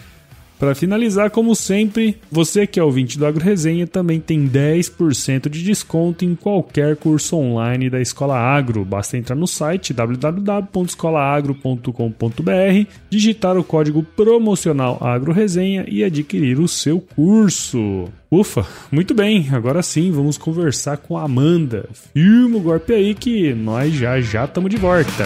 Para 0.57 0.73
finalizar, 0.73 1.29
como 1.31 1.53
sempre, 1.53 2.17
você 2.31 2.65
que 2.65 2.79
é 2.79 2.83
ouvinte 2.83 3.17
do 3.17 3.25
Agro 3.25 3.43
Resenha 3.43 3.85
também 3.85 4.21
tem 4.21 4.47
10% 4.47 5.49
de 5.49 5.61
desconto 5.63 6.23
em 6.23 6.33
qualquer 6.33 6.95
curso 6.95 7.35
online 7.35 7.89
da 7.89 7.99
Escola 7.99 8.37
Agro. 8.37 8.85
Basta 8.85 9.17
entrar 9.17 9.35
no 9.35 9.47
site 9.47 9.93
www.escolaagro.com.br, 9.93 12.89
digitar 13.09 13.57
o 13.57 13.63
código 13.63 14.01
promocional 14.01 14.97
Agro 15.01 15.33
Resenha 15.33 15.83
e 15.87 16.03
adquirir 16.03 16.59
o 16.59 16.67
seu 16.67 16.99
curso. 17.01 18.05
Ufa, 18.31 18.65
muito 18.91 19.13
bem, 19.13 19.47
agora 19.51 19.83
sim 19.83 20.11
vamos 20.11 20.37
conversar 20.37 20.97
com 20.97 21.17
a 21.17 21.23
Amanda. 21.23 21.89
Firma 22.13 22.57
o 22.57 22.61
golpe 22.61 22.93
aí 22.93 23.13
que 23.13 23.53
nós 23.53 23.93
já 23.93 24.21
já 24.21 24.45
estamos 24.45 24.69
de 24.69 24.77
volta. 24.77 25.25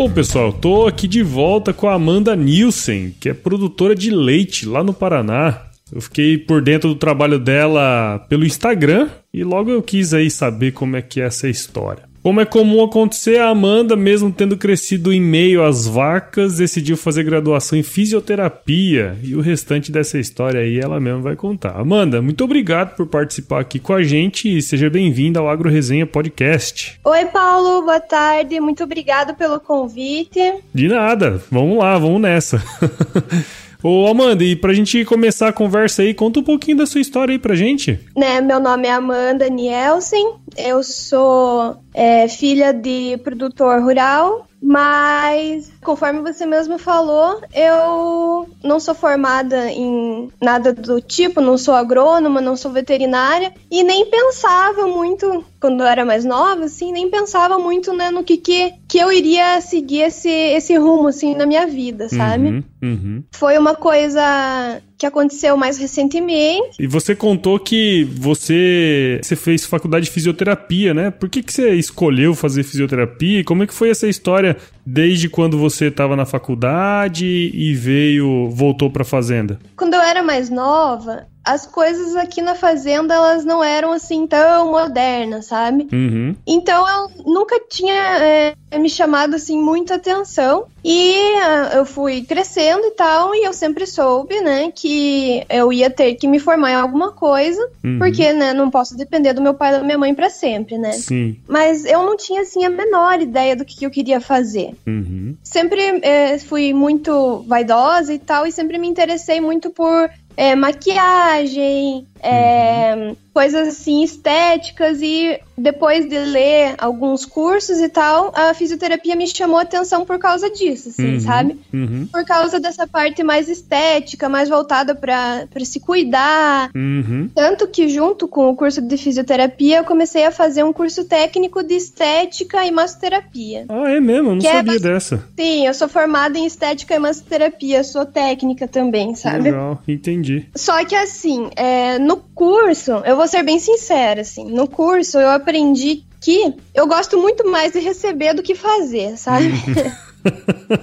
Bom, 0.00 0.10
pessoal, 0.10 0.50
tô 0.50 0.86
aqui 0.86 1.06
de 1.06 1.22
volta 1.22 1.74
com 1.74 1.86
a 1.86 1.92
Amanda 1.92 2.34
Nielsen, 2.34 3.14
que 3.20 3.28
é 3.28 3.34
produtora 3.34 3.94
de 3.94 4.10
leite 4.10 4.64
lá 4.64 4.82
no 4.82 4.94
Paraná. 4.94 5.66
Eu 5.92 6.00
fiquei 6.00 6.38
por 6.38 6.62
dentro 6.62 6.88
do 6.88 6.94
trabalho 6.94 7.38
dela 7.38 8.18
pelo 8.26 8.46
Instagram 8.46 9.10
e 9.30 9.44
logo 9.44 9.70
eu 9.70 9.82
quis 9.82 10.14
aí 10.14 10.30
saber 10.30 10.72
como 10.72 10.96
é 10.96 11.02
que 11.02 11.20
é 11.20 11.26
essa 11.26 11.50
história. 11.50 12.04
Como 12.22 12.38
é 12.38 12.44
comum 12.44 12.84
acontecer, 12.84 13.40
a 13.40 13.48
Amanda, 13.48 13.96
mesmo 13.96 14.30
tendo 14.30 14.54
crescido 14.54 15.10
em 15.10 15.20
meio 15.20 15.64
às 15.64 15.86
vacas, 15.86 16.58
decidiu 16.58 16.94
fazer 16.94 17.24
graduação 17.24 17.78
em 17.78 17.82
fisioterapia 17.82 19.16
e 19.22 19.34
o 19.34 19.40
restante 19.40 19.90
dessa 19.90 20.18
história 20.18 20.60
aí 20.60 20.78
ela 20.78 21.00
mesma 21.00 21.22
vai 21.22 21.34
contar. 21.34 21.80
Amanda, 21.80 22.20
muito 22.20 22.44
obrigado 22.44 22.94
por 22.94 23.06
participar 23.06 23.60
aqui 23.60 23.78
com 23.78 23.94
a 23.94 24.02
gente 24.02 24.54
e 24.54 24.60
seja 24.60 24.90
bem-vinda 24.90 25.40
ao 25.40 25.48
Agro 25.48 25.70
Resenha 25.70 26.06
Podcast. 26.06 27.00
Oi, 27.02 27.24
Paulo, 27.26 27.82
boa 27.86 28.00
tarde, 28.00 28.60
muito 28.60 28.84
obrigado 28.84 29.34
pelo 29.34 29.58
convite. 29.58 30.40
De 30.74 30.88
nada, 30.88 31.42
vamos 31.50 31.78
lá, 31.78 31.96
vamos 31.96 32.20
nessa. 32.20 32.62
Ô 33.82 34.06
Amanda, 34.06 34.44
e 34.44 34.54
pra 34.54 34.74
gente 34.74 35.04
começar 35.06 35.48
a 35.48 35.52
conversa 35.52 36.02
aí, 36.02 36.12
conta 36.12 36.40
um 36.40 36.44
pouquinho 36.44 36.76
da 36.78 36.86
sua 36.86 37.00
história 37.00 37.32
aí 37.32 37.38
pra 37.38 37.54
gente. 37.54 37.98
Né, 38.14 38.40
meu 38.40 38.60
nome 38.60 38.86
é 38.86 38.92
Amanda 38.92 39.48
Nielsen, 39.48 40.34
eu 40.56 40.82
sou 40.82 41.76
é, 41.94 42.28
filha 42.28 42.72
de 42.74 43.16
produtor 43.24 43.80
rural, 43.80 44.46
mas 44.62 45.72
conforme 45.82 46.20
você 46.20 46.44
mesmo 46.44 46.78
falou, 46.78 47.40
eu 47.54 48.46
não 48.62 48.78
sou 48.78 48.94
formada 48.94 49.70
em 49.70 50.28
nada 50.40 50.74
do 50.74 51.00
tipo, 51.00 51.40
não 51.40 51.56
sou 51.56 51.74
agrônoma, 51.74 52.42
não 52.42 52.56
sou 52.56 52.70
veterinária 52.70 53.54
e 53.70 53.82
nem 53.82 54.04
pensava 54.04 54.86
muito 54.86 55.42
quando 55.60 55.82
eu 55.82 55.86
era 55.86 56.04
mais 56.04 56.24
nova, 56.24 56.64
assim, 56.64 56.90
nem 56.90 57.10
pensava 57.10 57.58
muito 57.58 57.92
né, 57.92 58.10
no 58.10 58.24
que, 58.24 58.38
que, 58.38 58.72
que 58.88 58.98
eu 58.98 59.12
iria 59.12 59.60
seguir 59.60 60.02
esse, 60.02 60.30
esse 60.30 60.74
rumo 60.76 61.08
assim 61.08 61.34
na 61.34 61.44
minha 61.44 61.66
vida, 61.66 62.08
sabe? 62.08 62.48
Uhum, 62.48 62.62
uhum. 62.82 63.22
Foi 63.30 63.58
uma 63.58 63.74
coisa 63.74 64.80
que 64.96 65.06
aconteceu 65.06 65.56
mais 65.56 65.78
recentemente. 65.78 66.76
E 66.78 66.86
você 66.86 67.14
contou 67.14 67.58
que 67.58 68.04
você, 68.04 69.20
você 69.22 69.36
fez 69.36 69.64
faculdade 69.64 70.06
de 70.06 70.10
fisioterapia, 70.10 70.94
né? 70.94 71.10
Por 71.10 71.28
que, 71.28 71.42
que 71.42 71.52
você 71.52 71.74
escolheu 71.74 72.34
fazer 72.34 72.62
fisioterapia? 72.62 73.40
E 73.40 73.44
como 73.44 73.62
é 73.62 73.66
que 73.66 73.74
foi 73.74 73.90
essa 73.90 74.08
história 74.08 74.56
desde 74.84 75.28
quando 75.28 75.58
você 75.58 75.86
estava 75.86 76.16
na 76.16 76.26
faculdade 76.26 77.26
e 77.26 77.74
veio, 77.74 78.48
voltou 78.50 78.90
para 78.90 79.02
a 79.02 79.04
fazenda? 79.06 79.58
Quando 79.76 79.94
eu 79.94 80.00
era 80.00 80.22
mais 80.22 80.50
nova, 80.50 81.26
as 81.44 81.66
coisas 81.66 82.16
aqui 82.16 82.42
na 82.42 82.54
fazenda 82.54 83.14
elas 83.14 83.44
não 83.44 83.64
eram 83.64 83.92
assim 83.92 84.26
tão 84.26 84.70
modernas, 84.70 85.46
sabe? 85.46 85.88
Uhum. 85.92 86.34
Então 86.46 86.86
eu 86.88 87.24
nunca 87.24 87.58
tinha 87.68 87.94
é, 88.18 88.54
me 88.78 88.88
chamado 88.90 89.34
assim 89.34 89.58
muita 89.58 89.94
atenção 89.94 90.66
e 90.84 91.12
uh, 91.12 91.76
eu 91.76 91.84
fui 91.86 92.22
crescendo 92.22 92.86
e 92.86 92.90
tal 92.92 93.34
e 93.34 93.44
eu 93.44 93.52
sempre 93.52 93.86
soube, 93.86 94.40
né, 94.40 94.70
que 94.74 95.44
eu 95.48 95.72
ia 95.72 95.90
ter 95.90 96.14
que 96.14 96.26
me 96.28 96.38
formar 96.38 96.70
em 96.70 96.74
alguma 96.74 97.12
coisa, 97.12 97.60
Uhum. 97.82 97.98
porque, 97.98 98.32
né, 98.32 98.52
não 98.52 98.70
posso 98.70 98.96
depender 98.96 99.32
do 99.32 99.40
meu 99.42 99.54
pai 99.54 99.74
e 99.74 99.78
da 99.78 99.82
minha 99.84 99.98
mãe 99.98 100.14
para 100.14 100.28
sempre, 100.30 100.76
né? 100.78 100.92
Sim. 100.92 101.36
Mas 101.48 101.84
eu 101.84 102.02
não 102.02 102.16
tinha 102.16 102.42
assim 102.42 102.64
a 102.64 102.70
menor 102.70 103.20
ideia 103.20 103.56
do 103.56 103.64
que 103.64 103.84
eu 103.84 103.90
queria 103.90 104.20
fazer. 104.20 104.69
Uhum. 104.86 105.36
Sempre 105.42 105.80
é, 106.02 106.38
fui 106.38 106.72
muito 106.72 107.44
vaidosa 107.46 108.12
e 108.12 108.18
tal, 108.18 108.46
e 108.46 108.52
sempre 108.52 108.78
me 108.78 108.88
interessei 108.88 109.40
muito 109.40 109.70
por 109.70 110.10
é, 110.36 110.54
maquiagem, 110.54 112.06
é, 112.22 113.14
coisas 113.32 113.68
assim 113.68 114.02
estéticas 114.02 115.00
e 115.02 115.38
depois 115.56 116.08
de 116.08 116.18
ler 116.18 116.74
alguns 116.78 117.24
cursos 117.26 117.78
e 117.80 117.88
tal, 117.88 118.32
a 118.34 118.54
fisioterapia 118.54 119.14
me 119.14 119.26
chamou 119.26 119.58
atenção 119.58 120.04
por 120.06 120.18
causa 120.18 120.48
disso, 120.50 120.88
assim, 120.88 121.14
Uhum. 121.14 121.20
sabe? 121.20 121.60
Uhum. 121.72 122.08
Por 122.10 122.24
causa 122.24 122.58
dessa 122.58 122.86
parte 122.86 123.22
mais 123.22 123.48
estética, 123.48 124.28
mais 124.28 124.48
voltada 124.48 124.94
para 124.94 125.46
se 125.64 125.78
cuidar. 125.78 126.70
Uhum. 126.74 127.28
Tanto 127.34 127.68
que, 127.68 127.88
junto 127.88 128.26
com 128.26 128.48
o 128.48 128.56
curso 128.56 128.80
de 128.80 128.96
fisioterapia, 128.96 129.78
eu 129.78 129.84
comecei 129.84 130.24
a 130.24 130.30
fazer 130.30 130.64
um 130.64 130.72
curso 130.72 131.04
técnico 131.04 131.62
de 131.62 131.74
estética 131.74 132.64
e 132.64 132.70
massoterapia. 132.70 133.66
Ah, 133.68 133.90
é 133.90 134.00
mesmo? 134.00 134.30
Eu 134.30 134.36
não 134.36 134.38
é 134.46 134.52
sabia 134.52 134.72
bas- 134.72 134.82
dessa. 134.82 135.24
Sim, 135.38 135.66
eu 135.66 135.74
sou 135.74 135.88
formada 135.88 136.38
em 136.38 136.46
estética 136.46 136.94
e 136.94 136.98
massoterapia, 136.98 137.84
sou 137.84 138.06
técnica 138.06 138.66
também, 138.66 139.14
sabe? 139.14 139.44
Legal, 139.50 139.78
entendi. 139.86 140.46
Só 140.56 140.82
que 140.86 140.94
assim, 140.94 141.50
é, 141.54 141.98
no 141.98 142.16
curso, 142.16 142.92
eu 143.04 143.16
vou 143.20 143.28
ser 143.28 143.42
bem 143.42 143.58
sincera, 143.58 144.22
assim, 144.22 144.44
no 144.44 144.66
curso 144.66 145.18
eu 145.18 145.28
aprendi 145.28 146.04
que 146.20 146.54
eu 146.74 146.86
gosto 146.86 147.18
muito 147.18 147.46
mais 147.50 147.72
de 147.72 147.78
receber 147.78 148.32
do 148.32 148.42
que 148.42 148.54
fazer, 148.54 149.16
sabe? 149.16 149.52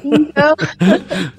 Então, 0.03 0.56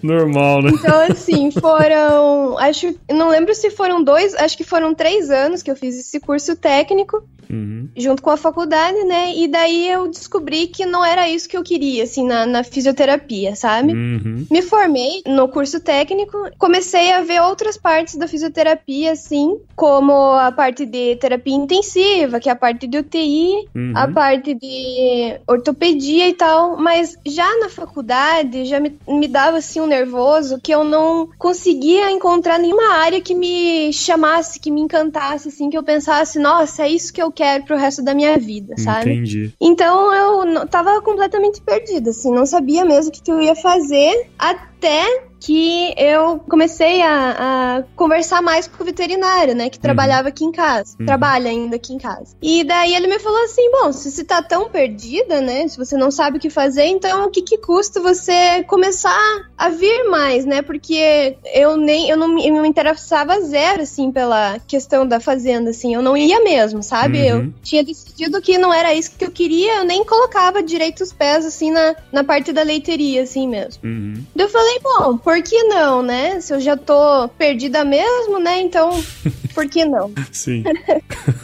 Normal, 0.00 0.62
né? 0.62 0.70
então, 0.72 1.00
assim, 1.10 1.50
foram. 1.50 2.56
Acho. 2.56 2.94
Não 3.10 3.28
lembro 3.28 3.52
se 3.52 3.70
foram 3.70 4.04
dois, 4.04 4.36
acho 4.36 4.56
que 4.56 4.62
foram 4.62 4.94
três 4.94 5.30
anos 5.30 5.64
que 5.64 5.70
eu 5.70 5.74
fiz 5.74 5.98
esse 5.98 6.20
curso 6.20 6.54
técnico. 6.54 7.24
Uhum. 7.50 7.88
junto 7.96 8.22
com 8.22 8.30
a 8.30 8.36
faculdade, 8.36 9.02
né? 9.04 9.34
E 9.34 9.48
daí 9.48 9.88
eu 9.88 10.08
descobri 10.08 10.66
que 10.66 10.84
não 10.86 11.04
era 11.04 11.28
isso 11.28 11.48
que 11.48 11.56
eu 11.56 11.62
queria, 11.62 12.04
assim, 12.04 12.26
na, 12.26 12.46
na 12.46 12.62
fisioterapia, 12.64 13.54
sabe? 13.56 13.92
Uhum. 13.92 14.46
Me 14.50 14.62
formei 14.62 15.22
no 15.26 15.48
curso 15.48 15.80
técnico, 15.80 16.36
comecei 16.58 17.12
a 17.12 17.22
ver 17.22 17.40
outras 17.42 17.76
partes 17.76 18.16
da 18.16 18.28
fisioterapia, 18.28 19.12
assim, 19.12 19.58
como 19.74 20.12
a 20.12 20.52
parte 20.52 20.84
de 20.86 21.16
terapia 21.16 21.54
intensiva, 21.54 22.40
que 22.40 22.48
é 22.48 22.52
a 22.52 22.56
parte 22.56 22.86
de 22.86 22.98
UTI, 22.98 23.68
Uhum. 23.74 23.92
a 23.94 24.08
parte 24.08 24.54
de 24.54 25.40
ortopedia 25.46 26.28
e 26.28 26.34
tal, 26.34 26.76
mas 26.76 27.16
já 27.26 27.46
na 27.58 27.68
faculdade 27.68 28.64
já 28.64 28.80
me, 28.80 28.98
me 29.06 29.28
dava 29.28 29.58
assim 29.58 29.80
um 29.80 29.86
nervoso 29.86 30.60
que 30.62 30.72
eu 30.72 30.84
não 30.84 31.28
conseguia 31.38 32.10
encontrar 32.10 32.58
nenhuma 32.58 32.94
área 32.94 33.20
que 33.20 33.34
me 33.34 33.92
chamasse, 33.92 34.60
que 34.60 34.70
me 34.70 34.80
encantasse, 34.80 35.48
assim, 35.48 35.70
que 35.70 35.76
eu 35.78 35.82
pensasse, 35.82 36.38
nossa, 36.38 36.82
é 36.84 36.88
isso 36.90 37.12
que 37.12 37.22
eu 37.22 37.30
quero 37.38 37.64
pro 37.64 37.76
resto 37.76 38.02
da 38.02 38.14
minha 38.14 38.36
vida, 38.36 38.74
sabe? 38.76 39.12
Entendi. 39.12 39.52
Então 39.60 40.12
eu 40.12 40.66
tava 40.66 41.00
completamente 41.00 41.60
perdida, 41.60 42.10
assim, 42.10 42.32
não 42.32 42.44
sabia 42.44 42.84
mesmo 42.84 43.10
o 43.10 43.12
que, 43.12 43.22
que 43.22 43.30
eu 43.30 43.40
ia 43.40 43.54
fazer 43.54 44.28
até 44.36 45.27
que 45.40 45.94
eu 45.96 46.38
comecei 46.48 47.00
a, 47.02 47.78
a 47.78 47.82
conversar 47.94 48.42
mais 48.42 48.66
com 48.66 48.82
o 48.82 48.86
veterinário, 48.86 49.54
né, 49.54 49.70
que 49.70 49.78
trabalhava 49.78 50.28
aqui 50.28 50.44
em 50.44 50.52
casa, 50.52 50.96
Uhum. 50.98 51.06
trabalha 51.06 51.48
ainda 51.50 51.76
aqui 51.76 51.92
em 51.92 51.98
casa. 51.98 52.34
E 52.42 52.64
daí 52.64 52.94
ele 52.94 53.06
me 53.06 53.18
falou 53.18 53.42
assim, 53.44 53.70
bom, 53.70 53.92
se 53.92 54.10
você 54.10 54.24
tá 54.24 54.42
tão 54.42 54.68
perdida, 54.68 55.40
né, 55.40 55.66
se 55.68 55.76
você 55.78 55.96
não 55.96 56.10
sabe 56.10 56.38
o 56.38 56.40
que 56.40 56.50
fazer, 56.50 56.86
então 56.86 57.26
o 57.26 57.30
que 57.30 57.42
que 57.42 57.58
custa 57.58 58.00
você 58.00 58.64
começar 58.64 59.16
a 59.56 59.68
vir 59.68 60.08
mais, 60.10 60.44
né, 60.44 60.62
porque 60.62 61.36
eu 61.54 61.76
nem, 61.76 62.08
eu 62.10 62.16
não, 62.16 62.28
me- 62.28 62.46
eu 62.48 62.60
me 62.62 62.68
interessava 62.68 63.40
zero, 63.40 63.82
assim, 63.82 64.10
pela 64.10 64.58
questão 64.66 65.06
da 65.06 65.20
fazenda, 65.20 65.70
assim, 65.70 65.94
eu 65.94 66.02
não 66.02 66.16
ia 66.16 66.42
mesmo, 66.42 66.82
sabe? 66.82 67.18
Uhum. 67.18 67.24
Eu 67.46 67.52
tinha 67.62 67.84
decidido 67.84 68.40
que 68.40 68.58
não 68.58 68.72
era 68.72 68.94
isso 68.94 69.12
que 69.16 69.24
eu 69.24 69.30
queria, 69.30 69.76
eu 69.78 69.84
nem 69.84 70.04
colocava 70.04 70.62
direito 70.62 71.02
os 71.02 71.12
pés, 71.12 71.44
assim, 71.44 71.70
na, 71.70 71.94
na 72.12 72.24
parte 72.24 72.52
da 72.52 72.62
leiteria, 72.62 73.22
assim 73.22 73.46
mesmo. 73.48 73.80
Uhum. 73.84 74.24
Daí 74.34 74.46
eu 74.46 74.50
falei, 74.50 74.78
bom, 74.82 75.18
por 75.28 75.42
que 75.42 75.62
não, 75.64 76.02
né? 76.02 76.40
Se 76.40 76.54
eu 76.54 76.58
já 76.58 76.74
tô 76.74 77.28
perdida 77.36 77.84
mesmo, 77.84 78.38
né? 78.38 78.62
Então, 78.62 78.88
por 79.54 79.68
que 79.68 79.84
não? 79.84 80.10
Sim. 80.32 80.64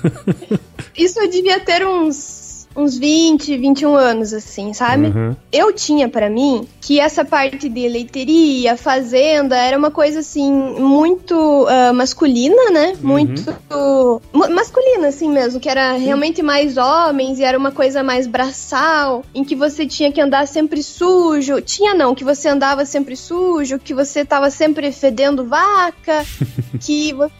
Isso 0.96 1.20
eu 1.20 1.28
devia 1.28 1.60
ter 1.60 1.86
uns, 1.86 2.66
uns 2.74 2.96
20, 2.96 3.58
21 3.58 3.94
anos, 3.94 4.32
assim, 4.32 4.72
sabe? 4.72 5.08
Uhum. 5.08 5.36
Eu 5.52 5.70
tinha 5.70 6.08
pra 6.08 6.30
mim 6.30 6.66
que 6.84 7.00
essa 7.00 7.24
parte 7.24 7.66
de 7.66 7.88
leiteria, 7.88 8.76
fazenda, 8.76 9.56
era 9.56 9.76
uma 9.78 9.90
coisa 9.90 10.18
assim 10.18 10.52
muito 10.52 11.66
ah, 11.66 11.94
masculina, 11.94 12.70
né? 12.70 12.94
Muito 13.00 13.56
mu- 14.30 14.50
masculina 14.50 15.08
assim 15.08 15.30
mesmo, 15.30 15.58
que 15.58 15.68
era 15.68 15.92
realmente 15.92 16.42
mais 16.42 16.76
homens 16.76 17.38
e 17.38 17.42
era 17.42 17.56
uma 17.56 17.72
coisa 17.72 18.02
mais 18.02 18.26
braçal, 18.26 19.24
em 19.34 19.42
que 19.42 19.56
você 19.56 19.86
tinha 19.86 20.12
que 20.12 20.20
andar 20.20 20.46
sempre 20.46 20.82
sujo. 20.82 21.58
Tinha 21.62 21.94
não, 21.94 22.14
que 22.14 22.22
você 22.22 22.48
andava 22.50 22.84
sempre 22.84 23.16
sujo, 23.16 23.78
que 23.78 23.94
você 23.94 24.22
tava 24.22 24.50
sempre 24.50 24.92
fedendo 24.92 25.46
vaca, 25.46 26.22
que 26.80 27.14
você 27.14 27.32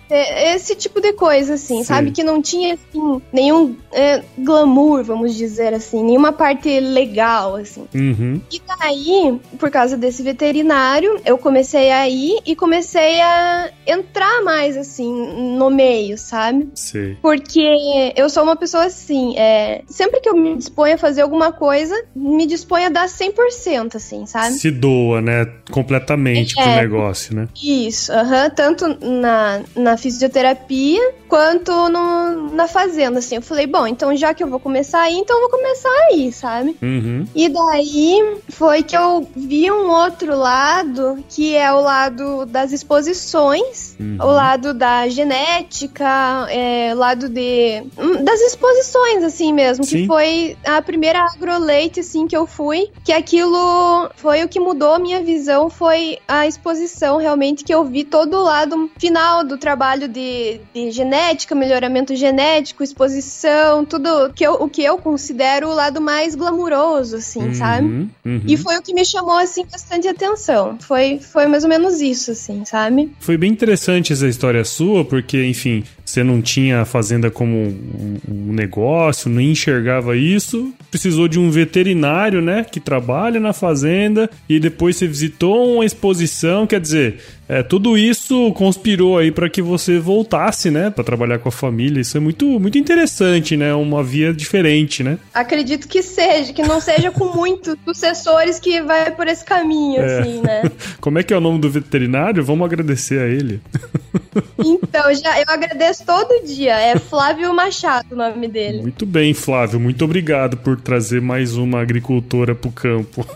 esse 0.54 0.74
tipo 0.74 1.02
de 1.02 1.12
coisa 1.12 1.54
assim, 1.54 1.78
Sim. 1.78 1.84
sabe? 1.84 2.10
Que 2.12 2.22
não 2.22 2.40
tinha 2.40 2.74
assim 2.74 3.20
nenhum 3.30 3.76
é, 3.92 4.22
glamour, 4.38 5.04
vamos 5.04 5.34
dizer 5.34 5.74
assim, 5.74 6.02
nenhuma 6.02 6.32
parte 6.32 6.80
legal 6.80 7.56
assim. 7.56 7.86
Uhum. 7.94 8.40
E 8.50 8.62
daí, 8.78 9.33
por 9.58 9.70
causa 9.70 9.96
desse 9.96 10.22
veterinário, 10.22 11.20
eu 11.24 11.36
comecei 11.38 11.90
a 11.90 12.08
ir 12.08 12.40
e 12.46 12.54
comecei 12.56 13.20
a 13.20 13.70
entrar 13.86 14.42
mais, 14.42 14.76
assim, 14.76 15.12
no 15.56 15.70
meio, 15.70 16.16
sabe? 16.18 16.68
Sei. 16.74 17.16
Porque 17.20 18.12
eu 18.16 18.28
sou 18.28 18.42
uma 18.42 18.56
pessoa 18.56 18.84
assim, 18.84 19.36
é, 19.38 19.82
sempre 19.88 20.20
que 20.20 20.28
eu 20.28 20.36
me 20.36 20.56
disponho 20.56 20.94
a 20.94 20.98
fazer 20.98 21.22
alguma 21.22 21.52
coisa, 21.52 21.94
me 22.14 22.46
disponho 22.46 22.86
a 22.86 22.90
dar 22.90 23.06
100%, 23.08 23.94
assim, 23.96 24.26
sabe? 24.26 24.54
Se 24.54 24.70
doa, 24.70 25.20
né? 25.20 25.46
Completamente 25.70 26.54
pro 26.54 26.64
É. 26.64 26.76
negócio, 26.76 27.34
né? 27.34 27.48
Isso, 27.62 28.12
aham, 28.12 28.50
tanto 28.50 28.86
na, 29.04 29.60
na 29.76 29.96
fisioterapia 29.96 31.00
quanto 31.28 31.88
no, 31.88 32.50
na 32.54 32.66
fazenda, 32.68 33.18
assim. 33.18 33.36
Eu 33.36 33.42
falei, 33.42 33.66
bom, 33.66 33.86
então 33.86 34.14
já 34.16 34.32
que 34.32 34.42
eu 34.42 34.48
vou 34.48 34.60
começar 34.60 35.02
aí, 35.02 35.14
então 35.16 35.36
eu 35.36 35.48
vou 35.48 35.58
começar 35.58 35.88
aí, 36.10 36.32
sabe? 36.32 36.76
Uhum. 36.82 37.26
E 37.34 37.48
daí 37.48 38.36
foi 38.50 38.82
que 38.82 38.96
eu 38.96 39.23
vi 39.34 39.70
um 39.70 39.88
outro 39.90 40.36
lado, 40.36 41.24
que 41.28 41.54
é 41.56 41.72
o 41.72 41.80
lado 41.80 42.46
das 42.46 42.72
exposições, 42.72 43.94
Uhum. 43.98 44.16
o 44.20 44.26
lado 44.26 44.74
da 44.74 45.08
genética, 45.08 46.46
é, 46.50 46.92
o 46.94 46.98
lado 46.98 47.28
de. 47.28 47.82
hum, 47.96 48.24
das 48.24 48.40
exposições, 48.40 49.22
assim 49.22 49.52
mesmo, 49.52 49.84
Sim. 49.84 50.02
que 50.02 50.06
foi 50.06 50.56
a 50.64 50.80
primeira 50.82 51.20
agroleite, 51.20 52.00
assim, 52.00 52.26
que 52.26 52.36
eu 52.36 52.46
fui, 52.46 52.88
que 53.04 53.12
aquilo 53.12 54.10
foi 54.16 54.42
o 54.42 54.48
que 54.48 54.58
mudou 54.58 54.94
a 54.94 54.98
minha 54.98 55.22
visão, 55.22 55.70
foi 55.70 56.18
a 56.26 56.46
exposição, 56.46 57.18
realmente, 57.18 57.64
que 57.64 57.74
eu 57.74 57.84
vi 57.84 58.04
todo 58.04 58.34
o 58.36 58.42
lado 58.42 58.90
final 58.98 59.44
do 59.44 59.56
trabalho 59.56 60.08
de, 60.08 60.60
de 60.74 60.90
genética, 60.90 61.54
melhoramento 61.54 62.14
genético, 62.16 62.82
exposição, 62.82 63.84
tudo 63.84 64.32
que 64.34 64.44
eu, 64.44 64.54
o 64.54 64.68
que 64.68 64.82
eu 64.82 64.98
considero 64.98 65.68
o 65.68 65.74
lado 65.74 66.00
mais 66.00 66.34
glamuroso, 66.34 67.16
assim, 67.16 67.54
sabe? 67.54 67.86
Uhum. 67.86 68.10
Uhum. 68.24 68.42
E 68.46 68.56
foi 68.56 68.76
o 68.76 68.82
que 68.82 68.92
me 68.92 69.04
chamou, 69.14 69.38
assim, 69.38 69.64
bastante 69.70 70.08
atenção. 70.08 70.76
Foi, 70.80 71.18
foi 71.20 71.46
mais 71.46 71.62
ou 71.62 71.70
menos 71.70 72.00
isso, 72.00 72.32
assim, 72.32 72.64
sabe? 72.64 73.12
Foi 73.20 73.36
bem 73.36 73.50
interessante 73.50 74.12
essa 74.12 74.26
história 74.26 74.64
sua, 74.64 75.04
porque, 75.04 75.44
enfim, 75.44 75.84
você 76.04 76.24
não 76.24 76.42
tinha 76.42 76.80
a 76.80 76.84
fazenda 76.84 77.30
como 77.30 77.56
um, 77.56 78.16
um 78.28 78.52
negócio, 78.52 79.30
nem 79.30 79.52
enxergava 79.52 80.16
isso. 80.16 80.72
Precisou 80.90 81.28
de 81.28 81.38
um 81.38 81.50
veterinário, 81.50 82.42
né, 82.42 82.64
que 82.64 82.80
trabalha 82.80 83.38
na 83.38 83.52
fazenda, 83.52 84.28
e 84.48 84.58
depois 84.58 84.96
você 84.96 85.06
visitou 85.06 85.74
uma 85.74 85.84
exposição, 85.84 86.66
quer 86.66 86.80
dizer, 86.80 87.20
é, 87.48 87.62
tudo 87.62 87.96
isso 87.98 88.52
conspirou 88.52 89.18
aí 89.18 89.30
para 89.30 89.48
que 89.50 89.60
você 89.62 89.98
voltasse, 89.98 90.70
né, 90.70 90.90
para 90.90 91.04
trabalhar 91.04 91.38
com 91.38 91.48
a 91.48 91.52
família. 91.52 92.00
Isso 92.00 92.16
é 92.16 92.20
muito, 92.20 92.46
muito 92.58 92.78
interessante, 92.78 93.56
né, 93.56 93.74
uma 93.74 94.02
via 94.02 94.32
diferente, 94.32 95.02
né? 95.02 95.18
Acredito 95.32 95.86
que 95.88 96.02
seja, 96.02 96.52
que 96.52 96.62
não 96.62 96.80
seja 96.80 97.10
com 97.10 97.26
muitos 97.34 97.76
sucessores 97.84 98.58
que 98.58 98.80
vai 98.82 99.10
por 99.10 99.26
esse 99.28 99.44
caminho, 99.44 100.00
É. 100.00 100.18
assim, 100.20 100.40
né? 100.40 100.62
Como 101.00 101.18
é 101.18 101.22
que 101.22 101.32
é 101.34 101.36
o 101.36 101.40
nome 101.40 101.58
do 101.58 101.70
veterinário? 101.70 102.42
Vamos 102.44 102.64
agradecer 102.64 103.20
a 103.20 103.26
ele. 103.26 103.60
Então, 104.58 105.14
já 105.14 105.40
eu 105.40 105.44
agradeço 105.48 106.04
todo 106.04 106.44
dia. 106.44 106.78
É 106.78 106.98
Flávio 106.98 107.54
Machado 107.54 108.12
o 108.12 108.16
nome 108.16 108.48
dele. 108.48 108.82
Muito 108.82 109.06
bem, 109.06 109.34
Flávio. 109.34 109.78
Muito 109.78 110.04
obrigado 110.04 110.56
por 110.56 110.80
trazer 110.80 111.20
mais 111.20 111.56
uma 111.56 111.80
agricultora 111.80 112.54
pro 112.54 112.70
campo. 112.70 113.26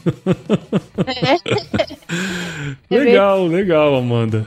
É 2.91 2.97
legal, 2.99 3.47
legal, 3.47 3.97
Amanda. 3.97 4.47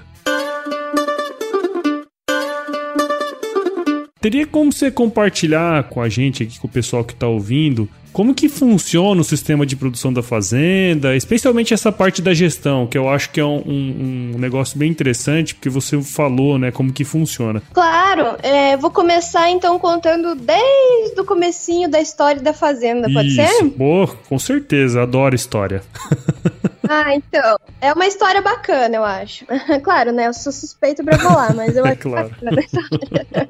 Teria 4.20 4.46
como 4.46 4.72
você 4.72 4.92
compartilhar 4.92 5.86
com 5.86 6.00
a 6.00 6.08
gente 6.08 6.44
aqui, 6.44 6.60
com 6.60 6.68
o 6.68 6.72
pessoal 6.72 7.04
que 7.04 7.16
tá 7.16 7.28
ouvindo, 7.28 7.90
como 8.14 8.34
que 8.34 8.50
funciona 8.50 9.22
o 9.22 9.24
sistema 9.24 9.66
de 9.66 9.76
produção 9.76 10.12
da 10.12 10.22
fazenda, 10.22 11.16
especialmente 11.16 11.74
essa 11.74 11.92
parte 11.92 12.22
da 12.22 12.34
gestão, 12.34 12.86
que 12.88 12.98
eu 12.98 13.08
acho 13.10 13.30
que 13.32 13.40
é 13.40 13.46
um, 13.46 13.58
um- 13.66 14.32
um 14.36 14.40
negócio 14.40 14.78
bem 14.78 14.90
interessante, 14.90 15.56
porque 15.56 15.70
você 15.70 16.02
falou, 16.02 16.58
né, 16.58 16.72
como 16.72 16.92
que 16.92 17.04
funciona. 17.04 17.62
Claro, 17.74 18.36
é, 18.44 18.76
vou 18.78 18.92
começar 18.92 19.50
então 19.50 19.78
contando 19.80 20.36
desde 20.36 21.20
o 21.20 21.26
comecinho 21.26 21.90
da 21.90 22.02
história 22.02 22.42
da 22.42 22.54
fazenda, 22.54 23.10
pode 23.12 23.30
Isso. 23.30 23.36
ser? 23.58 23.70
Pô, 23.72 24.08
com 24.28 24.38
certeza, 24.40 25.02
adoro 25.04 25.36
história. 25.36 25.82
Ah, 26.94 27.16
então. 27.16 27.58
É 27.80 27.94
uma 27.94 28.06
história 28.06 28.42
bacana, 28.42 28.98
eu 28.98 29.06
acho. 29.06 29.46
claro, 29.82 30.12
né? 30.12 30.28
Eu 30.28 30.34
sou 30.34 30.52
suspeito 30.52 31.02
pra 31.06 31.18
falar, 31.18 31.54
mas 31.56 31.78
eu 31.78 31.86
É 31.88 31.92
acho 31.92 32.02
claro. 32.02 32.28
bacana 32.30 32.60
essa 32.60 32.80
história. 32.82 33.50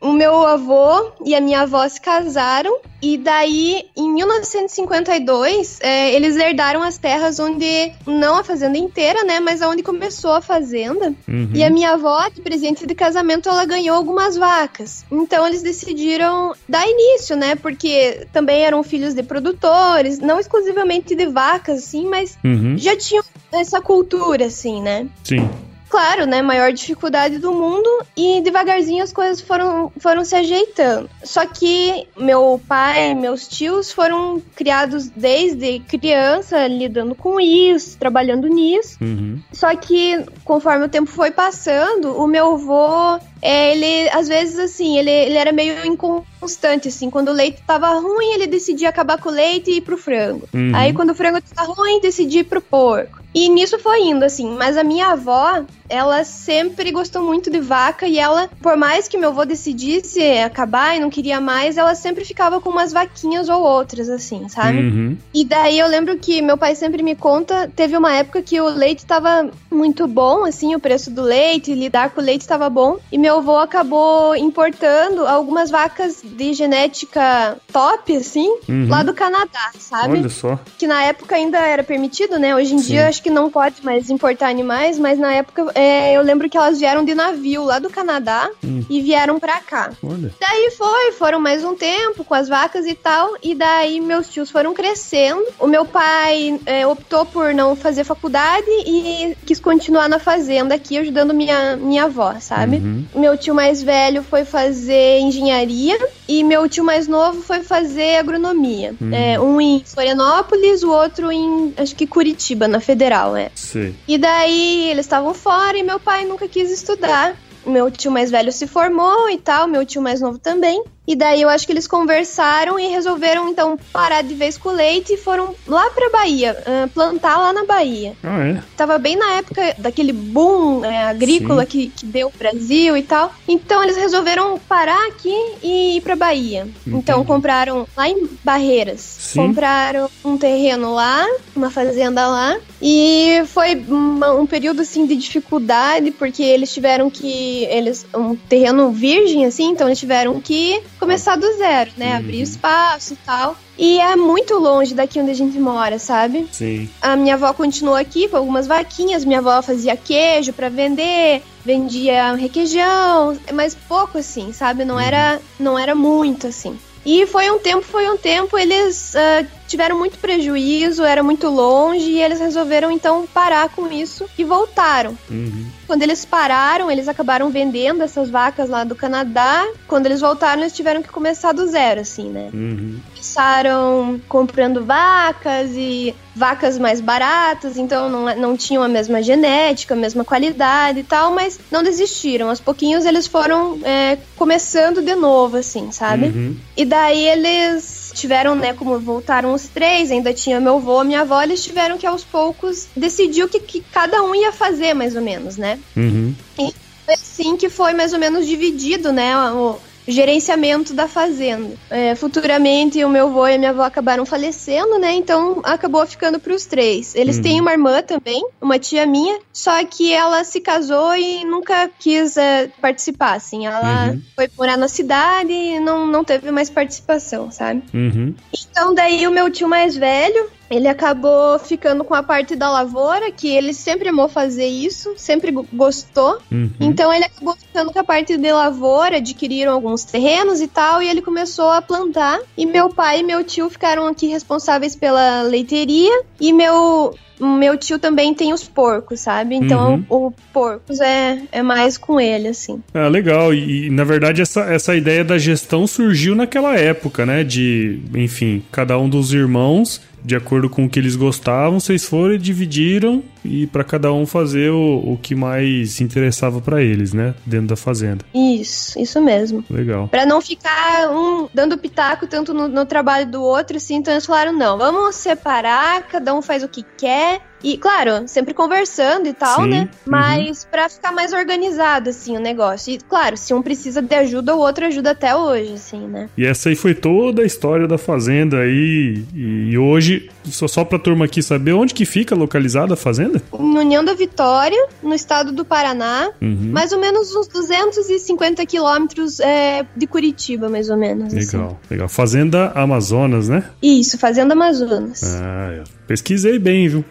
O 0.00 0.10
meu 0.12 0.46
avô 0.46 1.12
e 1.26 1.34
a 1.34 1.40
minha 1.42 1.60
avó 1.62 1.86
se 1.86 2.00
casaram 2.00 2.78
e 3.02 3.18
daí, 3.18 3.86
em 3.96 4.08
1952, 4.12 5.80
é, 5.82 6.14
eles 6.14 6.36
herdaram 6.36 6.82
as 6.82 6.98
terras 6.98 7.40
onde, 7.40 7.92
não 8.06 8.36
a 8.38 8.44
fazenda 8.44 8.78
inteira, 8.78 9.24
né? 9.24 9.40
Mas 9.40 9.60
onde 9.60 9.82
começou 9.82 10.32
a 10.32 10.40
fazenda. 10.40 11.14
Uhum. 11.28 11.50
E 11.52 11.64
a 11.64 11.70
minha 11.70 11.92
avó, 11.94 12.28
de 12.28 12.40
presente 12.40 12.86
de 12.86 12.94
casamento, 12.94 13.48
ela 13.48 13.64
ganhou 13.64 13.96
algumas 13.96 14.36
vacas. 14.36 15.04
Então 15.10 15.46
eles 15.46 15.62
decidiram 15.62 16.54
dar 16.68 16.86
início, 16.86 17.36
né? 17.36 17.56
Porque 17.56 18.26
também 18.32 18.62
eram 18.62 18.82
filhos 18.82 19.14
de 19.14 19.22
produtores, 19.22 20.18
não 20.18 20.38
exclusivamente 20.38 21.14
de 21.14 21.26
vacas, 21.26 21.80
assim, 21.80 22.06
mas 22.06 22.38
Uhum. 22.44 22.76
já 22.78 22.96
tinham 22.96 23.24
essa 23.50 23.80
cultura, 23.80 24.46
assim, 24.46 24.80
né? 24.80 25.06
Sim. 25.24 25.48
Claro, 25.92 26.24
né, 26.24 26.40
maior 26.40 26.72
dificuldade 26.72 27.36
do 27.36 27.52
mundo 27.52 27.86
e 28.16 28.40
devagarzinho 28.40 29.04
as 29.04 29.12
coisas 29.12 29.42
foram, 29.42 29.92
foram 29.98 30.24
se 30.24 30.34
ajeitando. 30.34 31.10
Só 31.22 31.44
que 31.44 32.08
meu 32.16 32.58
pai, 32.66 33.14
meus 33.14 33.46
tios 33.46 33.92
foram 33.92 34.42
criados 34.56 35.10
desde 35.10 35.80
criança 35.80 36.66
lidando 36.66 37.14
com 37.14 37.38
isso, 37.38 37.98
trabalhando 37.98 38.48
nisso. 38.48 38.96
Uhum. 39.02 39.38
Só 39.52 39.76
que 39.76 40.24
conforme 40.46 40.86
o 40.86 40.88
tempo 40.88 41.10
foi 41.10 41.30
passando, 41.30 42.16
o 42.16 42.26
meu 42.26 42.54
avô 42.54 43.20
é, 43.42 43.72
ele, 43.72 44.08
às 44.10 44.28
vezes, 44.28 44.56
assim, 44.56 44.96
ele, 44.96 45.10
ele 45.10 45.36
era 45.36 45.50
meio 45.50 45.84
inconstante, 45.84 46.86
assim. 46.86 47.10
Quando 47.10 47.28
o 47.28 47.32
leite 47.32 47.60
tava 47.66 47.88
ruim, 47.98 48.34
ele 48.34 48.46
decidia 48.46 48.88
acabar 48.88 49.18
com 49.18 49.28
o 49.28 49.32
leite 49.32 49.68
e 49.68 49.78
ir 49.78 49.80
pro 49.80 49.98
frango. 49.98 50.48
Uhum. 50.54 50.70
Aí, 50.72 50.92
quando 50.92 51.10
o 51.10 51.14
frango 51.14 51.40
tava 51.52 51.72
ruim, 51.72 52.00
decidia 52.00 52.42
ir 52.42 52.44
pro 52.44 52.60
porco. 52.60 53.20
E 53.34 53.48
nisso 53.48 53.78
foi 53.78 54.02
indo, 54.02 54.24
assim. 54.24 54.48
Mas 54.56 54.76
a 54.76 54.84
minha 54.84 55.08
avó, 55.08 55.64
ela 55.88 56.22
sempre 56.22 56.92
gostou 56.92 57.22
muito 57.22 57.50
de 57.50 57.60
vaca 57.60 58.06
e 58.06 58.18
ela, 58.18 58.48
por 58.60 58.76
mais 58.76 59.08
que 59.08 59.16
meu 59.16 59.30
avô 59.30 59.44
decidisse 59.44 60.22
acabar 60.38 60.96
e 60.96 61.00
não 61.00 61.08
queria 61.08 61.40
mais, 61.40 61.76
ela 61.76 61.94
sempre 61.94 62.24
ficava 62.24 62.60
com 62.60 62.70
umas 62.70 62.92
vaquinhas 62.92 63.48
ou 63.48 63.62
outras, 63.62 64.08
assim, 64.10 64.48
sabe? 64.48 64.78
Uhum. 64.78 65.16
E 65.32 65.44
daí 65.44 65.78
eu 65.78 65.88
lembro 65.88 66.16
que 66.18 66.42
meu 66.42 66.58
pai 66.58 66.74
sempre 66.74 67.02
me 67.02 67.16
conta, 67.16 67.70
teve 67.74 67.96
uma 67.96 68.14
época 68.14 68.42
que 68.42 68.60
o 68.60 68.68
leite 68.68 69.06
tava 69.06 69.50
muito 69.70 70.06
bom, 70.06 70.44
assim, 70.44 70.74
o 70.74 70.80
preço 70.80 71.10
do 71.10 71.22
leite, 71.22 71.74
lidar 71.74 72.10
com 72.10 72.20
o 72.20 72.24
leite 72.24 72.46
tava 72.46 72.68
bom. 72.68 72.98
E 73.10 73.16
meu 73.16 73.31
avô 73.38 73.56
acabou 73.58 74.34
importando 74.36 75.26
algumas 75.26 75.70
vacas 75.70 76.20
de 76.22 76.52
genética 76.54 77.56
top, 77.72 78.16
assim, 78.16 78.48
Uhum. 78.68 78.88
lá 78.88 79.02
do 79.02 79.14
Canadá, 79.14 79.70
sabe? 79.78 80.18
Olha 80.18 80.28
só. 80.28 80.58
Que 80.78 80.86
na 80.86 81.02
época 81.04 81.34
ainda 81.36 81.58
era 81.58 81.82
permitido, 81.82 82.38
né? 82.38 82.54
Hoje 82.54 82.74
em 82.74 82.78
Sim. 82.78 82.86
dia 82.92 83.08
acho 83.08 83.22
que 83.22 83.30
não 83.30 83.50
pode 83.50 83.84
mais 83.84 84.10
importar 84.10 84.48
animais, 84.48 84.98
mas 84.98 85.18
na 85.18 85.32
época 85.32 85.70
é, 85.74 86.16
eu 86.16 86.22
lembro 86.22 86.48
que 86.48 86.56
elas 86.56 86.78
vieram 86.78 87.04
de 87.04 87.14
navio 87.14 87.64
lá 87.64 87.78
do 87.78 87.90
Canadá 87.90 88.48
Hum. 88.64 88.84
e 88.88 89.00
vieram 89.00 89.38
pra 89.38 89.60
cá. 89.60 89.90
Olha. 90.02 90.32
Daí 90.40 90.70
foi, 90.76 91.12
foram 91.12 91.40
mais 91.40 91.64
um 91.64 91.74
tempo 91.74 92.24
com 92.24 92.34
as 92.34 92.48
vacas 92.48 92.86
e 92.86 92.94
tal, 92.94 93.34
e 93.42 93.54
daí 93.54 94.00
meus 94.00 94.28
tios 94.28 94.50
foram 94.50 94.74
crescendo. 94.74 95.42
O 95.58 95.66
meu 95.66 95.84
pai 95.84 96.60
é, 96.66 96.86
optou 96.86 97.24
por 97.26 97.54
não 97.54 97.74
fazer 97.76 98.04
faculdade 98.04 98.66
e 98.86 99.36
quis 99.46 99.60
continuar 99.60 100.08
na 100.08 100.18
fazenda 100.18 100.74
aqui, 100.74 100.98
ajudando 100.98 101.32
minha, 101.34 101.76
minha 101.76 102.04
avó, 102.04 102.34
sabe? 102.40 102.76
Uhum. 102.76 103.04
Meu 103.22 103.38
tio 103.38 103.54
mais 103.54 103.80
velho 103.80 104.20
foi 104.20 104.44
fazer 104.44 105.20
engenharia 105.20 105.96
e 106.26 106.42
meu 106.42 106.68
tio 106.68 106.82
mais 106.82 107.06
novo 107.06 107.40
foi 107.40 107.62
fazer 107.62 108.16
agronomia. 108.16 108.96
Uhum. 109.00 109.14
É, 109.14 109.38
um 109.38 109.60
em 109.60 109.80
Florianópolis, 109.86 110.82
o 110.82 110.90
outro 110.90 111.30
em, 111.30 111.72
acho 111.76 111.94
que 111.94 112.04
Curitiba, 112.04 112.66
na 112.66 112.80
Federal, 112.80 113.36
é. 113.36 113.52
Sei. 113.54 113.94
E 114.08 114.18
daí 114.18 114.88
eles 114.90 115.06
estavam 115.06 115.32
fora 115.34 115.78
e 115.78 115.84
meu 115.84 116.00
pai 116.00 116.24
nunca 116.24 116.48
quis 116.48 116.68
estudar. 116.72 117.36
Meu 117.64 117.92
tio 117.92 118.10
mais 118.10 118.28
velho 118.28 118.50
se 118.50 118.66
formou 118.66 119.30
e 119.30 119.38
tal, 119.38 119.68
meu 119.68 119.86
tio 119.86 120.02
mais 120.02 120.20
novo 120.20 120.36
também. 120.36 120.82
E 121.06 121.16
daí 121.16 121.42
eu 121.42 121.48
acho 121.48 121.66
que 121.66 121.72
eles 121.72 121.88
conversaram 121.88 122.78
e 122.78 122.86
resolveram 122.86 123.48
então 123.48 123.76
parar 123.92 124.22
de 124.22 124.34
vez 124.34 124.56
com 124.56 124.68
o 124.68 124.72
leite 124.72 125.14
e 125.14 125.16
foram 125.16 125.52
lá 125.66 125.90
pra 125.90 126.10
Bahia, 126.10 126.56
ah, 126.64 126.88
plantar 126.94 127.38
lá 127.38 127.52
na 127.52 127.64
Bahia. 127.64 128.12
Ah, 128.22 128.46
é? 128.46 128.62
Tava 128.76 128.98
bem 128.98 129.16
na 129.16 129.32
época 129.32 129.74
daquele 129.78 130.12
boom 130.12 130.84
é, 130.84 131.02
agrícola 131.04 131.62
Sim. 131.62 131.68
que, 131.68 131.86
que 131.88 132.06
deu 132.06 132.28
o 132.28 132.38
Brasil 132.38 132.96
e 132.96 133.02
tal. 133.02 133.32
Então 133.48 133.82
eles 133.82 133.96
resolveram 133.96 134.60
parar 134.68 135.08
aqui 135.08 135.34
e 135.60 135.96
ir 135.96 136.00
pra 136.02 136.14
Bahia. 136.14 136.68
Então 136.86 137.16
Entendi. 137.16 137.26
compraram 137.26 137.86
lá 137.96 138.08
em 138.08 138.28
Barreiras. 138.44 139.00
Sim. 139.00 139.40
Compraram 139.48 140.08
um 140.24 140.38
terreno 140.38 140.94
lá, 140.94 141.26
uma 141.56 141.70
fazenda 141.70 142.28
lá. 142.28 142.56
E 142.80 143.42
foi 143.46 143.74
uma- 143.88 144.32
um 144.34 144.46
período 144.46 144.82
assim 144.82 145.04
de 145.06 145.16
dificuldade, 145.16 146.12
porque 146.12 146.42
eles 146.42 146.72
tiveram 146.72 147.10
que. 147.10 147.64
Eles. 147.64 148.06
Um 148.14 148.36
terreno 148.36 148.90
virgem, 148.92 149.44
assim, 149.46 149.70
então 149.70 149.88
eles 149.88 149.98
tiveram 149.98 150.40
que 150.40 150.80
começar 151.02 151.34
do 151.36 151.56
zero, 151.56 151.90
né? 151.96 152.12
Uhum. 152.12 152.18
Abrir 152.18 152.40
espaço 152.42 153.14
e 153.14 153.16
tal. 153.16 153.56
E 153.76 153.98
é 153.98 154.14
muito 154.14 154.54
longe 154.54 154.94
daqui 154.94 155.20
onde 155.20 155.32
a 155.32 155.34
gente 155.34 155.58
mora, 155.58 155.98
sabe? 155.98 156.46
Sim. 156.52 156.88
A 157.00 157.16
minha 157.16 157.34
avó 157.34 157.52
continuou 157.52 157.96
aqui 157.96 158.28
com 158.28 158.36
algumas 158.36 158.68
vaquinhas. 158.68 159.24
Minha 159.24 159.40
avó 159.40 159.60
fazia 159.62 159.96
queijo 159.96 160.52
pra 160.52 160.68
vender, 160.68 161.42
vendia 161.64 162.34
requeijão, 162.34 163.36
mas 163.52 163.74
pouco 163.74 164.18
assim, 164.18 164.52
sabe? 164.52 164.84
Não 164.84 164.98
era, 164.98 165.40
não 165.58 165.76
era 165.76 165.92
muito 165.92 166.46
assim. 166.46 166.78
E 167.04 167.26
foi 167.26 167.50
um 167.50 167.58
tempo, 167.58 167.82
foi 167.82 168.08
um 168.08 168.16
tempo, 168.16 168.56
eles 168.56 169.16
ah, 169.16 169.44
tiveram 169.72 169.98
muito 169.98 170.18
prejuízo, 170.18 171.02
era 171.02 171.22
muito 171.22 171.48
longe 171.48 172.10
e 172.10 172.22
eles 172.22 172.38
resolveram 172.38 172.90
então 172.90 173.26
parar 173.26 173.70
com 173.70 173.90
isso 173.90 174.26
e 174.36 174.44
voltaram. 174.44 175.16
Uhum. 175.30 175.66
Quando 175.86 176.02
eles 176.02 176.26
pararam, 176.26 176.90
eles 176.90 177.08
acabaram 177.08 177.48
vendendo 177.50 178.02
essas 178.02 178.28
vacas 178.28 178.68
lá 178.68 178.84
do 178.84 178.94
Canadá. 178.94 179.66
Quando 179.88 180.06
eles 180.06 180.20
voltaram, 180.20 180.60
eles 180.60 180.74
tiveram 180.74 181.02
que 181.02 181.08
começar 181.08 181.52
do 181.52 181.66
zero, 181.66 182.02
assim, 182.02 182.28
né? 182.28 182.50
Uhum. 182.52 183.00
começaram 183.14 184.20
comprando 184.28 184.84
vacas 184.84 185.70
e 185.74 186.14
vacas 186.34 186.78
mais 186.78 187.00
baratas, 187.00 187.76
então 187.76 188.08
não, 188.08 188.36
não 188.36 188.56
tinham 188.56 188.82
a 188.82 188.88
mesma 188.88 189.22
genética, 189.22 189.94
a 189.94 189.96
mesma 189.96 190.24
qualidade 190.24 191.00
e 191.00 191.04
tal, 191.04 191.32
mas 191.32 191.58
não 191.70 191.82
desistiram. 191.82 192.48
Aos 192.48 192.60
pouquinhos 192.60 193.04
eles 193.04 193.26
foram 193.26 193.78
é, 193.84 194.18
começando 194.36 195.02
de 195.02 195.14
novo, 195.14 195.56
assim, 195.56 195.92
sabe? 195.92 196.26
Uhum. 196.26 196.56
E 196.76 196.84
daí 196.84 197.26
eles 197.26 198.01
tiveram, 198.12 198.54
né, 198.54 198.72
como 198.72 198.98
voltaram 199.00 199.52
os 199.52 199.68
três, 199.68 200.10
ainda 200.10 200.32
tinha 200.32 200.60
meu 200.60 200.76
avô, 200.76 201.02
minha 201.04 201.22
avó, 201.22 201.42
eles 201.42 201.62
tiveram 201.62 201.98
que 201.98 202.06
aos 202.06 202.24
poucos 202.24 202.88
decidir 202.96 203.44
o 203.44 203.48
que, 203.48 203.60
que 203.60 203.80
cada 203.92 204.22
um 204.22 204.34
ia 204.34 204.52
fazer, 204.52 204.94
mais 204.94 205.16
ou 205.16 205.22
menos, 205.22 205.56
né? 205.56 205.78
Uhum. 205.96 206.34
Foi 206.56 207.14
assim 207.14 207.56
que 207.56 207.68
foi 207.68 207.92
mais 207.92 208.12
ou 208.12 208.18
menos 208.18 208.46
dividido, 208.46 209.12
né, 209.12 209.36
o 209.52 209.78
gerenciamento 210.06 210.92
da 210.94 211.06
fazenda. 211.08 211.74
É, 211.90 212.14
futuramente, 212.14 213.04
o 213.04 213.08
meu 213.08 213.28
avô 213.28 213.46
e 213.46 213.54
a 213.54 213.58
minha 213.58 213.70
avó 213.70 213.82
acabaram 213.82 214.24
falecendo, 214.26 214.98
né, 214.98 215.12
então 215.14 215.60
acabou 215.64 216.04
ficando 216.06 216.38
pros 216.40 216.64
três. 216.66 217.14
Eles 217.14 217.36
Uhum. 217.36 217.42
têm 217.42 217.60
uma 217.60 217.72
irmã 217.72 218.02
também, 218.02 218.42
uma 218.60 218.78
tia 218.78 219.06
minha, 219.06 219.38
só 219.52 219.84
que 219.84 220.12
ela 220.12 220.44
se 220.44 220.60
casou 220.60 221.14
e 221.14 221.44
nunca 221.44 221.88
quis 221.98 222.36
é, 222.36 222.68
participar, 222.80 223.34
assim. 223.34 223.66
Ela 223.66 224.10
Uhum. 224.10 224.22
foi 224.34 224.48
morar 224.58 224.76
na 224.76 224.88
cidade 224.88 225.52
e 225.52 225.78
não, 225.80 226.06
não 226.06 226.24
teve 226.24 226.50
mais 226.50 226.68
participação, 226.70 227.50
sabe? 227.50 227.82
Uhum. 227.94 228.34
Então, 228.70 228.94
daí 228.94 229.26
o 229.26 229.30
meu 229.30 229.50
tio 229.50 229.68
mais 229.68 229.96
velho, 229.96 230.50
ele 230.72 230.88
acabou 230.88 231.58
ficando 231.58 232.02
com 232.02 232.14
a 232.14 232.22
parte 232.22 232.56
da 232.56 232.70
lavoura, 232.70 233.30
que 233.30 233.48
ele 233.48 233.74
sempre 233.74 234.08
amou 234.08 234.28
fazer 234.28 234.66
isso, 234.66 235.12
sempre 235.16 235.50
go- 235.52 235.66
gostou. 235.72 236.38
Uhum. 236.50 236.70
Então 236.80 237.12
ele 237.12 237.24
acabou 237.26 237.54
ficando 237.56 237.92
com 237.92 237.98
a 237.98 238.04
parte 238.04 238.36
de 238.36 238.52
lavoura, 238.52 239.18
adquiriram 239.18 239.72
alguns 239.72 240.04
terrenos 240.04 240.60
e 240.60 240.66
tal, 240.68 241.02
e 241.02 241.08
ele 241.08 241.20
começou 241.20 241.70
a 241.70 241.82
plantar. 241.82 242.38
E 242.56 242.64
meu 242.64 242.88
pai 242.88 243.20
e 243.20 243.22
meu 243.22 243.44
tio 243.44 243.68
ficaram 243.68 244.06
aqui 244.06 244.26
responsáveis 244.26 244.96
pela 244.96 245.42
leiteria, 245.42 246.22
e 246.40 246.52
meu 246.52 247.14
meu 247.40 247.76
tio 247.76 247.98
também 247.98 248.32
tem 248.32 248.52
os 248.52 248.62
porcos, 248.62 249.18
sabe? 249.18 249.56
Então 249.56 249.94
Uhum. 250.08 250.28
o 250.28 250.32
porcos 250.52 251.00
é, 251.00 251.42
é 251.50 251.60
mais 251.60 251.98
com 251.98 252.20
ele, 252.20 252.46
assim. 252.46 252.80
Ah, 252.94 253.08
legal. 253.08 253.52
E, 253.52 253.86
e, 253.86 253.90
na 253.90 254.04
verdade, 254.04 254.40
essa, 254.40 254.60
essa 254.72 254.94
ideia 254.94 255.24
da 255.24 255.36
gestão 255.38 255.84
surgiu 255.84 256.36
naquela 256.36 256.76
época, 256.76 257.26
né? 257.26 257.42
De, 257.42 258.00
enfim, 258.14 258.62
cada 258.70 258.96
um 258.96 259.08
dos 259.08 259.32
irmãos, 259.32 260.00
de 260.24 260.36
acordo 260.36 260.68
com 260.68 260.84
o 260.84 260.88
que 260.88 260.98
eles 260.98 261.16
gostavam, 261.16 261.80
vocês 261.80 262.04
foram 262.04 262.34
e 262.34 262.38
dividiram 262.38 263.22
e 263.44 263.66
para 263.66 263.84
cada 263.84 264.12
um 264.12 264.26
fazer 264.26 264.70
o, 264.70 265.12
o 265.12 265.18
que 265.20 265.34
mais 265.34 266.00
interessava 266.00 266.60
para 266.60 266.82
eles, 266.82 267.12
né? 267.12 267.34
Dentro 267.44 267.68
da 267.68 267.76
fazenda. 267.76 268.24
Isso, 268.34 268.98
isso 268.98 269.20
mesmo. 269.20 269.64
Legal. 269.70 270.08
Pra 270.08 270.26
não 270.26 270.40
ficar 270.40 271.10
um 271.10 271.48
dando 271.52 271.78
pitaco 271.78 272.26
tanto 272.26 272.54
no, 272.54 272.68
no 272.68 272.86
trabalho 272.86 273.26
do 273.26 273.42
outro, 273.42 273.76
assim, 273.76 273.96
então 273.96 274.14
eles 274.14 274.26
falaram, 274.26 274.52
não, 274.52 274.78
vamos 274.78 275.16
separar, 275.16 276.02
cada 276.02 276.34
um 276.34 276.42
faz 276.42 276.62
o 276.62 276.68
que 276.68 276.84
quer. 276.96 277.40
E, 277.64 277.78
claro, 277.78 278.26
sempre 278.26 278.52
conversando 278.52 279.28
e 279.28 279.32
tal, 279.32 279.62
Sim, 279.62 279.68
né? 279.68 279.80
uhum. 279.82 279.88
Mas 280.04 280.64
pra 280.64 280.88
ficar 280.88 281.12
mais 281.12 281.32
organizado, 281.32 282.10
assim, 282.10 282.36
o 282.36 282.40
negócio. 282.40 282.92
E, 282.92 282.98
claro, 282.98 283.36
se 283.36 283.54
um 283.54 283.62
precisa 283.62 284.02
de 284.02 284.14
ajuda, 284.14 284.54
o 284.54 284.58
outro 284.58 284.84
ajuda 284.86 285.12
até 285.12 285.34
hoje, 285.34 285.74
assim, 285.74 286.08
né? 286.08 286.28
E 286.36 286.44
essa 286.44 286.70
aí 286.70 286.74
foi 286.74 286.94
toda 286.94 287.42
a 287.42 287.46
história 287.46 287.86
da 287.86 287.96
fazenda 287.96 288.58
aí. 288.58 289.24
E 289.32 289.78
hoje, 289.78 290.28
só, 290.44 290.66
só 290.66 290.84
pra 290.84 290.98
turma 290.98 291.26
aqui 291.26 291.40
saber, 291.40 291.72
onde 291.72 291.94
que 291.94 292.04
fica 292.04 292.34
localizada 292.34 292.94
a 292.94 292.96
fazenda? 292.96 293.31
Em 293.58 293.78
União 293.78 294.04
da 294.04 294.14
Vitória, 294.14 294.86
no 295.02 295.14
estado 295.14 295.52
do 295.52 295.64
Paraná, 295.64 296.30
Uhum. 296.40 296.70
mais 296.72 296.92
ou 296.92 296.98
menos 296.98 297.34
uns 297.34 297.46
250 297.48 298.64
quilômetros 298.66 299.38
é, 299.40 299.84
de 299.96 300.06
Curitiba, 300.06 300.68
mais 300.68 300.88
ou 300.90 300.96
menos. 300.96 301.34
assim. 301.34 301.56
Legal, 301.56 301.80
legal. 301.90 302.08
Fazenda 302.08 302.72
Amazonas, 302.74 303.48
né? 303.48 303.64
Isso, 303.82 304.18
Fazenda 304.18 304.54
Amazonas. 304.54 305.22
Ah, 305.24 305.72
eu 305.78 305.84
pesquisei 306.06 306.58
bem, 306.58 306.88
viu? 306.88 307.04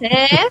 É, 0.00 0.50